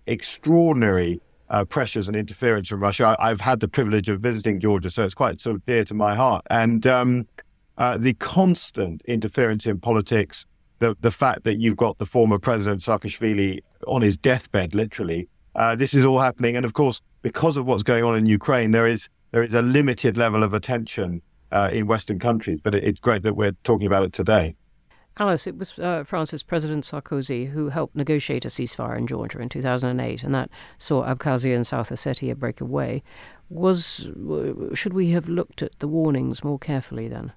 extraordinary 0.07 1.21
uh, 1.51 1.65
pressures 1.65 2.09
and 2.09 2.17
interference 2.17 2.69
from 2.69 2.81
Russia. 2.81 3.17
I, 3.19 3.29
have 3.29 3.41
had 3.41 3.61
the 3.61 3.69
privilege 3.69 4.09
of 4.09 4.21
visiting 4.21 4.61
Georgia, 4.61 4.89
so 4.89 5.05
it's 5.05 5.15
quite 5.15 5.41
sort 5.41 5.57
of 5.57 5.67
dear 5.67 5.85
to 5.85 5.95
my 5.95 6.15
heart. 6.15 6.47
And 6.49 6.87
um, 6.87 7.27
uh, 7.77 7.99
the 7.99 8.15
constant 8.15 9.03
interference 9.05 9.67
in 9.67 9.79
politics, 9.79 10.47
the 10.79 10.97
the 11.01 11.11
fact 11.11 11.45
that 11.45 11.59
you've 11.59 11.77
got 11.77 11.99
the 11.99 12.07
former 12.07 12.39
president 12.39 12.81
Saakashvili 12.81 13.61
on 13.87 14.01
his 14.01 14.17
deathbed, 14.17 14.75
literally, 14.75 15.29
uh, 15.55 15.77
this 15.77 15.93
is 15.93 16.05
all 16.05 16.21
happening. 16.21 16.57
And 16.57 16.65
of 16.65 16.73
course, 16.73 17.01
because 17.23 17.57
of 17.57 17.67
what's 17.67 17.83
going 17.83 18.05
on 18.05 18.17
in 18.17 18.27
Ukraine, 18.27 18.71
there 18.71 18.87
is 18.87 19.09
there 19.31 19.43
is 19.43 19.55
a 19.55 19.63
limited 19.63 20.17
level 20.17 20.43
of 20.43 20.55
attention 20.55 21.23
uh, 21.53 21.71
in 21.73 21.87
Western 21.87 22.19
countries, 22.19 22.61
but 22.63 22.75
it, 22.75 22.85
it's 22.85 23.01
great 23.01 23.23
that 23.23 23.35
we're 23.35 23.57
talking 23.65 23.87
about 23.87 24.05
it 24.05 24.13
today. 24.13 24.57
Alice, 25.19 25.47
it 25.47 25.59
was 25.59 25.79
uh, 25.79 26.03
France's 26.05 26.43
President 26.43 26.85
Sarkozy 26.85 27.51
who 27.51 27.69
helped 27.69 27.95
negotiate 27.95 28.45
a 28.45 28.49
ceasefire 28.49 28.97
in 28.97 29.07
Georgia 29.07 29.41
in 29.41 29.49
2008, 29.49 30.23
and 30.23 30.35
that 30.35 30.51
saw 30.79 31.05
Abkhazia 31.05 31.55
and 31.55 31.67
South 31.67 31.91
Ossetia 31.91 32.37
break 32.37 32.61
away. 32.61 33.03
Was 33.51 34.09
should 34.75 34.95
we 34.95 35.11
have 35.11 35.29
looked 35.29 35.63
at 35.63 35.79
the 35.81 35.89
warnings 35.89 36.45
more 36.45 36.59
carefully 36.59 37.09
then? 37.09 37.33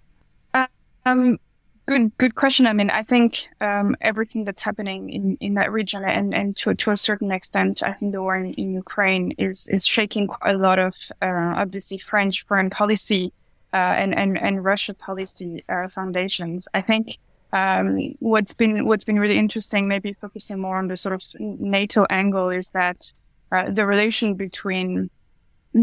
Uh, 0.54 0.68
um, 1.06 1.40
Good, 1.86 2.18
good 2.18 2.36
question. 2.36 2.66
I 2.66 2.72
mean, 2.72 2.90
I 2.90 3.04
think 3.04 3.50
um, 3.60 3.98
everything 4.00 4.46
that's 4.46 4.62
happening 4.62 5.10
in, 5.10 5.38
in 5.42 5.56
that 5.56 5.70
region 5.70 6.06
and, 6.06 6.34
and 6.34 6.56
to, 6.58 6.74
to 6.74 6.92
a 6.92 6.98
certain 6.98 7.30
extent, 7.30 7.84
I 7.84 7.92
think 7.92 8.14
the 8.14 8.22
war 8.22 8.38
in, 8.38 8.54
in 8.54 8.74
Ukraine 8.74 9.32
is 9.38 9.68
is 9.68 9.86
shaking 9.86 10.28
quite 10.28 10.56
a 10.56 10.58
lot 10.58 10.80
of 10.80 10.96
uh, 11.22 11.56
obviously 11.58 11.98
French 11.98 12.46
foreign 12.46 12.70
policy 12.70 13.34
uh, 13.74 13.96
and, 14.02 14.18
and 14.18 14.38
and 14.38 14.64
Russia 14.64 14.94
policy 14.94 15.66
uh, 15.68 15.90
foundations. 15.90 16.70
I 16.74 16.80
think 16.80 17.18
um, 17.52 18.16
what's 18.20 18.54
been 18.54 18.86
what's 18.86 19.04
been 19.04 19.20
really 19.20 19.38
interesting, 19.38 19.90
maybe 19.90 20.14
focusing 20.14 20.60
more 20.60 20.78
on 20.78 20.88
the 20.88 20.96
sort 20.96 21.14
of 21.14 21.22
NATO 21.38 22.06
angle, 22.10 22.50
is 22.50 22.72
that 22.72 23.14
uh, 23.52 23.70
the 23.70 23.86
relation 23.86 24.36
between 24.36 25.10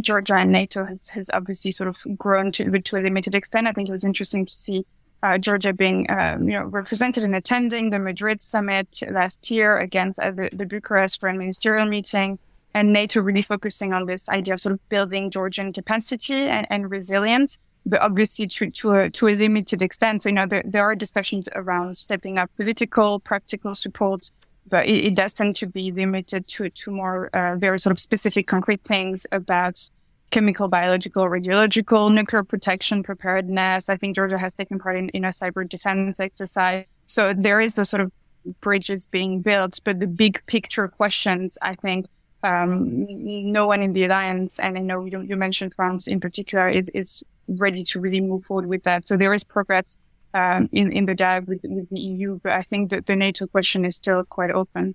Georgia 0.00 0.36
and 0.36 0.50
NATO 0.50 0.86
has, 0.86 1.08
has 1.10 1.28
obviously 1.34 1.72
sort 1.72 1.88
of 1.88 1.98
grown 2.16 2.52
to, 2.52 2.78
to 2.80 2.96
a 2.96 3.00
limited 3.00 3.34
extent. 3.34 3.66
I 3.66 3.72
think 3.72 3.90
it 3.90 3.92
was 3.92 4.04
interesting 4.04 4.46
to 4.46 4.54
see 4.54 4.86
uh, 5.22 5.38
Georgia 5.38 5.72
being, 5.72 6.10
um, 6.10 6.48
you 6.48 6.58
know, 6.58 6.64
represented 6.64 7.24
and 7.24 7.34
attending 7.34 7.90
the 7.90 7.98
Madrid 7.98 8.42
summit 8.42 9.00
last 9.10 9.50
year 9.50 9.78
against 9.78 10.18
uh, 10.18 10.30
the, 10.30 10.48
the, 10.52 10.66
Bucharest 10.66 11.20
foreign 11.20 11.38
ministerial 11.38 11.86
meeting 11.86 12.38
and 12.72 12.92
NATO 12.92 13.20
really 13.20 13.42
focusing 13.42 13.92
on 13.92 14.06
this 14.06 14.28
idea 14.28 14.54
of 14.54 14.60
sort 14.60 14.74
of 14.74 14.88
building 14.88 15.30
Georgian 15.30 15.72
capacity 15.72 16.34
and, 16.34 16.66
and 16.70 16.90
resilience, 16.90 17.58
but 17.84 18.00
obviously 18.00 18.46
to, 18.46 18.70
to, 18.70 18.92
a, 18.92 19.10
to 19.10 19.28
a 19.28 19.34
limited 19.34 19.82
extent. 19.82 20.22
So, 20.22 20.28
you 20.28 20.36
know, 20.36 20.46
there, 20.46 20.62
there 20.64 20.84
are 20.84 20.94
discussions 20.94 21.48
around 21.54 21.96
stepping 21.98 22.38
up 22.38 22.50
political, 22.56 23.18
practical 23.18 23.74
support, 23.74 24.30
but 24.68 24.86
it, 24.86 25.06
it 25.06 25.14
does 25.14 25.34
tend 25.34 25.56
to 25.56 25.66
be 25.66 25.90
limited 25.90 26.46
to, 26.48 26.70
to 26.70 26.90
more 26.90 27.28
uh, 27.28 27.56
very 27.56 27.80
sort 27.80 27.92
of 27.92 28.00
specific, 28.00 28.46
concrete 28.46 28.84
things 28.84 29.26
about 29.32 29.90
chemical, 30.30 30.68
biological, 30.68 31.24
radiological, 31.24 32.12
nuclear 32.12 32.44
protection 32.44 33.02
preparedness. 33.02 33.88
I 33.88 33.96
think 33.96 34.14
Georgia 34.14 34.38
has 34.38 34.54
taken 34.54 34.78
part 34.78 34.96
in, 34.96 35.08
in 35.10 35.24
a 35.24 35.28
cyber 35.28 35.68
defense 35.68 36.20
exercise. 36.20 36.86
So 37.06 37.34
there 37.36 37.60
is 37.60 37.74
the 37.74 37.84
sort 37.84 38.02
of 38.02 38.12
bridges 38.60 39.06
being 39.06 39.40
built, 39.40 39.80
but 39.84 40.00
the 40.00 40.06
big 40.06 40.42
picture 40.46 40.88
questions, 40.88 41.58
I 41.60 41.74
think, 41.74 42.06
um, 42.42 43.06
no 43.52 43.66
one 43.66 43.82
in 43.82 43.92
the 43.92 44.04
alliance, 44.04 44.58
and 44.58 44.78
I 44.78 44.80
know 44.80 45.04
you, 45.04 45.20
you 45.20 45.36
mentioned 45.36 45.74
France 45.74 46.06
in 46.06 46.20
particular, 46.20 46.68
is, 46.68 46.88
is 46.94 47.22
ready 47.48 47.84
to 47.84 48.00
really 48.00 48.20
move 48.20 48.44
forward 48.44 48.66
with 48.66 48.84
that. 48.84 49.06
So 49.06 49.16
there 49.16 49.34
is 49.34 49.44
progress 49.44 49.98
um, 50.32 50.68
in, 50.72 50.92
in 50.92 51.06
the 51.06 51.14
dialogue 51.14 51.48
with, 51.48 51.60
with 51.64 51.90
the 51.90 52.00
EU, 52.00 52.40
but 52.42 52.52
I 52.52 52.62
think 52.62 52.90
that 52.90 53.06
the 53.06 53.16
NATO 53.16 53.46
question 53.46 53.84
is 53.84 53.96
still 53.96 54.24
quite 54.24 54.50
open. 54.50 54.94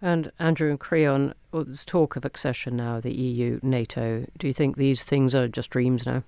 And 0.00 0.32
Andrew 0.38 0.70
and 0.70 0.80
Creon, 0.80 1.34
well, 1.52 1.64
there's 1.64 1.84
talk 1.84 2.16
of 2.16 2.24
accession 2.24 2.76
now, 2.76 3.00
the 3.00 3.12
EU, 3.12 3.58
NATO. 3.62 4.26
Do 4.38 4.46
you 4.46 4.52
think 4.52 4.76
these 4.76 5.02
things 5.02 5.34
are 5.34 5.48
just 5.48 5.70
dreams 5.70 6.06
now? 6.06 6.22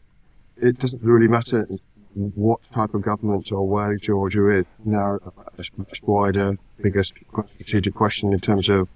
It 0.56 0.78
doesn't 0.78 1.02
really 1.02 1.28
matter 1.28 1.68
what 2.14 2.62
type 2.72 2.94
of 2.94 3.02
government 3.02 3.52
or 3.52 3.68
where 3.68 3.96
Georgia 3.96 4.48
is. 4.48 4.66
Now, 4.84 5.18
a 5.58 5.64
much 5.76 6.02
wider, 6.02 6.58
bigger 6.82 7.04
strategic 7.04 7.94
question 7.94 8.32
in 8.32 8.40
terms 8.40 8.68
of 8.68 8.88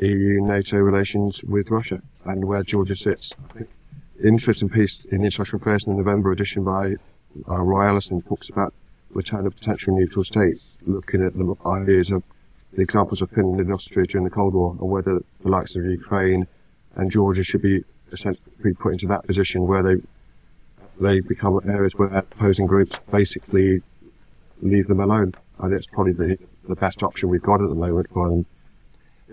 EU-NATO 0.00 0.78
relations 0.78 1.42
with 1.44 1.70
Russia 1.70 2.02
and 2.24 2.44
where 2.44 2.62
Georgia 2.62 2.96
sits. 2.96 3.34
I 3.50 3.58
think 3.58 3.70
interesting 4.22 4.68
piece 4.68 5.04
in 5.04 5.18
the 5.18 5.26
International 5.26 5.60
Affairs 5.60 5.86
in 5.86 5.92
the 5.92 6.02
November 6.02 6.32
edition 6.32 6.64
by 6.64 6.96
uh, 7.48 7.60
Roy 7.60 7.86
Allison 7.86 8.22
talks 8.22 8.48
about 8.48 8.74
return 9.10 9.46
of 9.46 9.54
potential 9.54 9.94
neutral 9.94 10.24
states, 10.24 10.76
looking 10.86 11.24
at 11.24 11.34
the 11.34 11.54
ideas 11.66 12.10
of 12.10 12.22
the 12.72 12.82
examples 12.82 13.20
of 13.20 13.30
Finland 13.30 13.60
and 13.60 13.72
Austria 13.72 14.06
during 14.06 14.24
the 14.24 14.30
Cold 14.30 14.54
War, 14.54 14.76
and 14.80 14.90
whether 14.90 15.22
the 15.42 15.48
likes 15.48 15.76
of 15.76 15.84
Ukraine 15.84 16.46
and 16.94 17.10
Georgia 17.10 17.42
should 17.42 17.62
be 17.62 17.84
essentially 18.12 18.74
put 18.74 18.92
into 18.92 19.06
that 19.06 19.26
position 19.26 19.66
where 19.66 19.82
they 19.82 19.96
they 21.00 21.20
become 21.20 21.58
areas 21.68 21.94
where 21.94 22.08
opposing 22.08 22.66
groups 22.66 22.98
basically 23.10 23.82
leave 24.60 24.86
them 24.88 25.00
alone. 25.00 25.34
I 25.58 25.64
think 25.64 25.74
it's 25.74 25.86
probably 25.86 26.12
the, 26.12 26.38
the 26.68 26.76
best 26.76 27.02
option 27.02 27.28
we've 27.28 27.42
got 27.42 27.60
at 27.60 27.68
the 27.68 27.74
moment. 27.74 28.08
But 28.14 28.44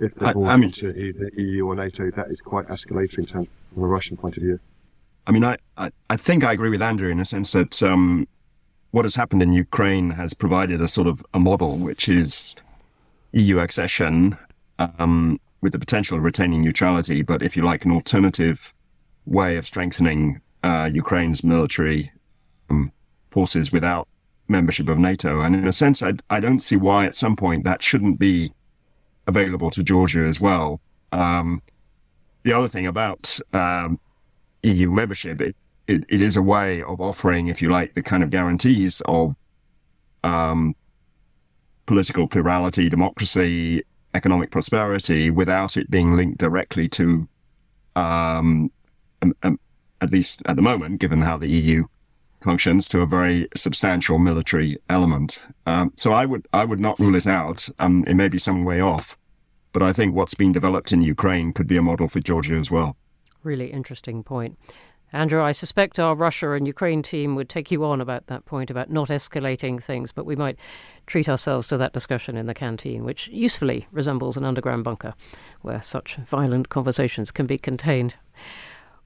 if 0.03 0.15
they're 0.15 0.33
brought 0.33 0.47
I 0.47 0.55
mean, 0.55 0.65
into 0.65 0.91
the 0.91 1.31
EU 1.35 1.67
or 1.67 1.75
NATO, 1.75 2.09
that 2.11 2.29
is 2.29 2.41
quite 2.41 2.67
escalatory 2.67 3.19
in 3.19 3.25
terms 3.25 3.47
from 3.73 3.83
a 3.83 3.87
Russian 3.87 4.17
point 4.17 4.37
of 4.37 4.43
view. 4.43 4.59
I 5.27 5.31
mean, 5.31 5.43
I, 5.43 5.57
I, 5.77 5.91
I 6.09 6.17
think 6.17 6.43
I 6.43 6.53
agree 6.53 6.69
with 6.69 6.81
Andrew 6.81 7.09
in 7.09 7.19
a 7.19 7.25
sense 7.25 7.51
that 7.51 7.83
um, 7.83 8.27
what 8.91 9.05
has 9.05 9.15
happened 9.15 9.43
in 9.43 9.53
Ukraine 9.53 10.11
has 10.11 10.33
provided 10.33 10.81
a 10.81 10.87
sort 10.87 11.07
of 11.07 11.23
a 11.33 11.39
model 11.39 11.77
which 11.77 12.09
is 12.09 12.55
EU 13.33 13.59
accession 13.59 14.37
um, 14.79 15.39
with 15.61 15.73
the 15.73 15.79
potential 15.79 16.17
of 16.17 16.23
retaining 16.23 16.61
neutrality, 16.61 17.21
but 17.21 17.43
if 17.43 17.55
you 17.55 17.63
like, 17.63 17.85
an 17.85 17.91
alternative 17.91 18.73
way 19.25 19.57
of 19.57 19.65
strengthening 19.65 20.41
uh, 20.63 20.89
Ukraine's 20.91 21.43
military 21.43 22.11
um, 22.69 22.91
forces 23.29 23.71
without 23.71 24.07
membership 24.47 24.89
of 24.89 24.97
NATO. 24.97 25.41
And 25.41 25.55
in 25.55 25.67
a 25.67 25.71
sense, 25.71 26.01
I, 26.01 26.13
I, 26.29 26.39
don't 26.39 26.59
see 26.59 26.75
why 26.75 27.05
at 27.05 27.15
some 27.15 27.35
point 27.35 27.63
that 27.63 27.83
shouldn't 27.83 28.17
be 28.17 28.51
available 29.27 29.69
to 29.71 29.83
Georgia 29.83 30.21
as 30.21 30.41
well. 30.41 30.81
Um, 31.11 31.61
the 32.43 32.53
other 32.53 32.67
thing 32.67 32.87
about 32.87 33.39
um, 33.53 33.99
EU 34.63 34.89
membership, 34.89 35.39
it, 35.39 35.55
it, 35.87 36.05
it 36.09 36.21
is 36.21 36.35
a 36.35 36.41
way 36.41 36.81
of 36.81 36.99
offering, 36.99 37.47
if 37.47 37.61
you 37.61 37.69
like, 37.69 37.93
the 37.93 38.01
kind 38.01 38.23
of 38.23 38.31
guarantees 38.31 39.01
of 39.05 39.35
um, 40.23 40.75
political 41.89 42.27
plurality, 42.27 42.87
democracy, 42.87 43.83
economic 44.13 44.51
prosperity 44.51 45.31
without 45.31 45.75
it 45.75 45.89
being 45.89 46.15
linked 46.15 46.37
directly 46.37 46.87
to, 46.87 47.27
um, 47.95 48.71
um, 49.23 49.33
um, 49.41 49.59
at 49.99 50.11
least 50.11 50.43
at 50.45 50.55
the 50.55 50.61
moment, 50.61 50.99
given 50.99 51.23
how 51.23 51.35
the 51.35 51.49
EU 51.49 51.83
functions 52.41 52.87
to 52.87 53.01
a 53.01 53.07
very 53.07 53.47
substantial 53.55 54.19
military 54.19 54.77
element. 54.87 55.41
Um, 55.65 55.91
so 55.95 56.11
I 56.11 56.27
would 56.27 56.47
I 56.53 56.63
would 56.63 56.79
not 56.79 56.99
rule 56.99 57.15
it 57.15 57.25
out. 57.25 57.67
Um, 57.79 58.03
it 58.05 58.13
may 58.13 58.27
be 58.27 58.37
some 58.37 58.65
way 58.65 58.81
off, 58.81 59.17
but 59.73 59.81
I 59.81 59.91
think 59.91 60.13
what's 60.13 60.35
been 60.35 60.51
developed 60.51 60.91
in 60.91 61.01
Ukraine 61.01 61.53
could 61.53 61.67
be 61.67 61.77
a 61.77 61.81
model 61.81 62.07
for 62.07 62.19
Georgia 62.19 62.53
as 62.53 62.69
well. 62.69 62.97
Really 63.41 63.71
interesting 63.71 64.21
point. 64.21 64.59
Andrew, 65.11 65.41
I 65.41 65.53
suspect 65.53 65.99
our 65.99 66.15
Russia 66.15 66.51
and 66.51 66.67
Ukraine 66.67 67.01
team 67.01 67.35
would 67.35 67.49
take 67.49 67.71
you 67.71 67.83
on 67.83 67.99
about 67.99 68.27
that 68.27 68.45
point 68.45 68.69
about 68.69 68.91
not 68.91 69.09
escalating 69.09 69.81
things, 69.81 70.11
but 70.11 70.25
we 70.25 70.35
might 70.35 70.59
treat 71.07 71.27
ourselves 71.27 71.67
to 71.69 71.77
that 71.77 71.93
discussion 71.93 72.37
in 72.37 72.45
the 72.45 72.53
canteen, 72.53 73.03
which 73.03 73.27
usefully 73.29 73.87
resembles 73.91 74.37
an 74.37 74.45
underground 74.45 74.83
bunker 74.83 75.15
where 75.61 75.81
such 75.81 76.15
violent 76.17 76.69
conversations 76.69 77.31
can 77.31 77.47
be 77.47 77.57
contained. 77.57 78.15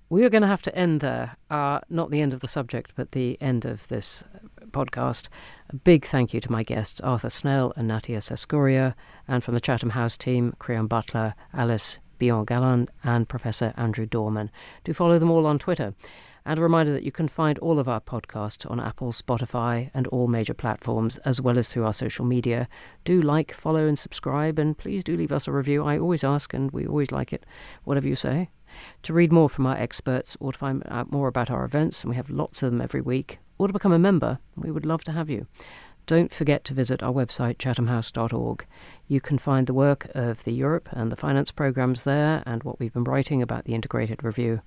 We 0.09 0.25
are 0.25 0.29
going 0.29 0.41
to 0.41 0.47
have 0.47 0.61
to 0.63 0.75
end 0.75 0.99
there. 0.99 1.37
Uh, 1.49 1.79
not 1.89 2.11
the 2.11 2.21
end 2.21 2.33
of 2.33 2.41
the 2.41 2.47
subject, 2.47 2.91
but 2.95 3.13
the 3.13 3.37
end 3.41 3.65
of 3.65 3.87
this 3.87 4.23
podcast. 4.71 5.27
A 5.69 5.75
big 5.75 6.05
thank 6.05 6.33
you 6.33 6.41
to 6.41 6.51
my 6.51 6.63
guests, 6.63 6.99
Arthur 7.01 7.29
Snell 7.29 7.73
and 7.75 7.89
Natia 7.89 8.17
Seskuria, 8.17 8.93
and 9.27 9.43
from 9.43 9.53
the 9.53 9.61
Chatham 9.61 9.91
House 9.91 10.17
team, 10.17 10.53
Creon 10.59 10.87
Butler, 10.87 11.33
Alice 11.53 11.99
Billon-Galland, 12.23 12.89
and 13.03 13.27
Professor 13.27 13.73
Andrew 13.75 14.05
Dorman. 14.05 14.49
Do 14.85 14.93
follow 14.93 15.19
them 15.19 15.29
all 15.29 15.45
on 15.45 15.59
Twitter. 15.59 15.93
And 16.45 16.57
a 16.57 16.61
reminder 16.61 16.93
that 16.93 17.03
you 17.03 17.11
can 17.11 17.27
find 17.27 17.59
all 17.59 17.79
of 17.79 17.89
our 17.89 17.99
podcasts 17.99 18.69
on 18.71 18.79
Apple, 18.79 19.11
Spotify, 19.11 19.91
and 19.93 20.07
all 20.07 20.27
major 20.27 20.53
platforms, 20.53 21.17
as 21.19 21.41
well 21.41 21.57
as 21.57 21.67
through 21.67 21.85
our 21.85 21.93
social 21.93 22.23
media. 22.23 22.69
Do 23.03 23.21
like, 23.21 23.53
follow, 23.53 23.87
and 23.87 23.99
subscribe, 23.99 24.57
and 24.57 24.77
please 24.77 25.03
do 25.03 25.17
leave 25.17 25.33
us 25.33 25.49
a 25.49 25.51
review. 25.51 25.83
I 25.83 25.99
always 25.99 26.23
ask, 26.23 26.53
and 26.53 26.71
we 26.71 26.87
always 26.87 27.11
like 27.11 27.33
it, 27.33 27.45
whatever 27.83 28.07
you 28.07 28.15
say. 28.15 28.49
To 29.03 29.13
read 29.13 29.33
more 29.33 29.49
from 29.49 29.65
our 29.65 29.75
experts 29.75 30.37
or 30.39 30.53
to 30.53 30.57
find 30.57 30.81
out 30.87 31.11
more 31.11 31.27
about 31.27 31.51
our 31.51 31.65
events, 31.65 32.03
and 32.03 32.09
we 32.09 32.15
have 32.15 32.29
lots 32.29 32.63
of 32.63 32.71
them 32.71 32.81
every 32.81 33.01
week, 33.01 33.39
or 33.57 33.67
to 33.67 33.73
become 33.73 33.91
a 33.91 33.99
member, 33.99 34.39
we 34.55 34.71
would 34.71 34.85
love 34.85 35.03
to 35.05 35.11
have 35.11 35.29
you. 35.29 35.45
Don't 36.05 36.33
forget 36.33 36.65
to 36.65 36.73
visit 36.73 37.01
our 37.01 37.13
website, 37.13 37.57
chathamhouse.org. 37.57 38.65
You 39.07 39.21
can 39.21 39.37
find 39.37 39.67
the 39.67 39.73
work 39.73 40.09
of 40.13 40.43
the 40.43 40.51
Europe 40.51 40.89
and 40.91 41.09
the 41.09 41.15
finance 41.15 41.51
programs 41.51 42.03
there 42.03 42.43
and 42.45 42.61
what 42.63 42.77
we've 42.77 42.91
been 42.91 43.05
writing 43.05 43.41
about 43.41 43.63
the 43.63 43.73
integrated 43.73 44.21
review. 44.21 44.61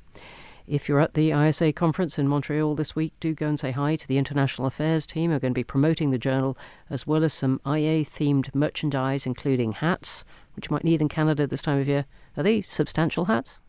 If 0.66 0.88
you're 0.88 0.98
at 0.98 1.14
the 1.14 1.30
ISA 1.30 1.74
conference 1.74 2.18
in 2.18 2.26
Montreal 2.26 2.74
this 2.74 2.96
week, 2.96 3.12
do 3.20 3.34
go 3.34 3.48
and 3.48 3.60
say 3.60 3.70
hi 3.70 3.96
to 3.96 4.08
the 4.08 4.18
International 4.18 4.66
Affairs 4.66 5.06
team 5.06 5.30
who 5.30 5.36
are 5.36 5.40
going 5.40 5.52
to 5.52 5.58
be 5.58 5.62
promoting 5.62 6.10
the 6.10 6.18
journal, 6.18 6.56
as 6.88 7.06
well 7.06 7.22
as 7.22 7.34
some 7.34 7.60
IA 7.66 8.04
themed 8.04 8.52
merchandise, 8.54 9.26
including 9.26 9.72
hats, 9.72 10.24
which 10.56 10.68
you 10.68 10.74
might 10.74 10.84
need 10.84 11.02
in 11.02 11.08
Canada 11.08 11.46
this 11.46 11.62
time 11.62 11.78
of 11.78 11.86
year. 11.86 12.06
Are 12.36 12.42
they 12.42 12.62
substantial 12.62 13.26
hats? 13.26 13.60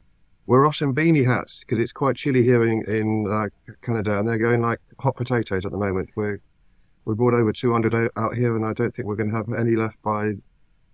We're 0.48 0.64
rocking 0.64 0.96
beanie 0.96 1.26
hats 1.26 1.66
because 1.66 1.78
it's 1.78 1.92
quite 1.92 2.16
chilly 2.16 2.42
here 2.42 2.66
in, 2.66 2.84
in 2.90 3.28
uh, 3.30 3.48
Canada 3.82 4.18
and 4.18 4.28
they're 4.28 4.38
going 4.38 4.62
like 4.62 4.80
hot 4.98 5.18
potatoes 5.18 5.66
at 5.66 5.72
the 5.74 5.78
moment. 5.78 6.10
We're 6.16 6.40
we 7.08 7.16
brought 7.16 7.34
over 7.34 7.54
200 7.54 8.12
out 8.18 8.36
here, 8.36 8.58
and 8.58 8.66
I 8.66 8.74
don't 8.74 8.94
think 8.94 9.08
we're 9.08 9.16
going 9.16 9.30
to 9.30 9.36
have 9.36 9.48
any 9.54 9.78
left 9.78 10.02
by 10.02 10.34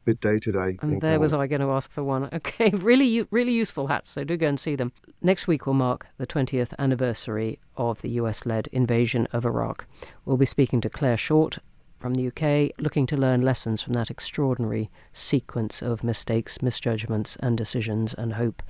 midday 0.06 0.38
today. 0.38 0.78
And 0.84 1.02
there 1.02 1.19
was 1.19 1.34
I 1.34 1.47
going 1.47 1.62
to 1.62 1.71
ask 1.71 1.91
for 1.91 2.04
one. 2.04 2.30
Okay, 2.34 2.69
really, 2.69 3.26
really 3.32 3.52
useful 3.52 3.88
hats. 3.88 4.12
So 4.12 4.23
do 4.23 4.38
go 4.38 4.47
and 4.47 4.60
see 4.60 4.76
them. 4.76 4.91
Next 5.23 5.47
week 5.47 5.65
will 5.65 5.73
mark 5.73 6.06
the 6.19 6.28
20th 6.28 6.71
anniversary 6.78 7.58
of 7.78 8.04
the 8.04 8.12
US-led 8.12 8.67
invasion 8.71 9.28
of 9.34 9.43
Iraq. 9.43 9.88
We'll 10.23 10.38
be 10.38 10.45
speaking 10.45 10.82
to 10.82 10.89
Clare 10.89 11.17
Short 11.17 11.58
from 11.97 12.13
the 12.13 12.28
UK, 12.28 12.80
looking 12.80 13.08
to 13.08 13.17
learn 13.17 13.41
lessons 13.41 13.82
from 13.82 13.93
that 13.93 14.12
extraordinary 14.12 14.91
sequence 15.13 15.82
of 15.82 16.04
mistakes, 16.04 16.62
misjudgments, 16.62 17.38
and 17.39 17.58
decisions 17.58 18.13
and 18.13 18.34
hope, 18.34 18.62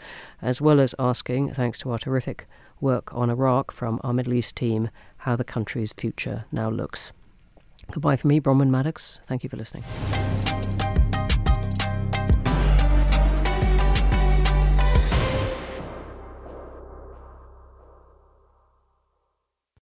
as 0.41 0.61
well 0.61 0.79
as 0.79 0.95
asking, 0.97 1.53
thanks 1.53 1.79
to 1.79 1.91
our 1.91 1.97
terrific 1.97 2.47
work 2.79 3.13
on 3.13 3.29
Iraq 3.29 3.73
from 3.73 3.99
our 4.01 4.13
Middle 4.13 4.33
East 4.33 4.55
team, 4.55 4.89
how 5.17 5.35
the 5.35 5.43
country's 5.43 5.91
future 5.91 6.45
now 6.49 6.69
looks. 6.69 7.11
Goodbye 7.91 8.15
from 8.15 8.29
me, 8.29 8.39
Bronwen 8.39 8.69
Maddox. 8.69 9.19
Thank 9.27 9.43
you 9.43 9.49
for 9.49 9.57
listening. 9.57 9.83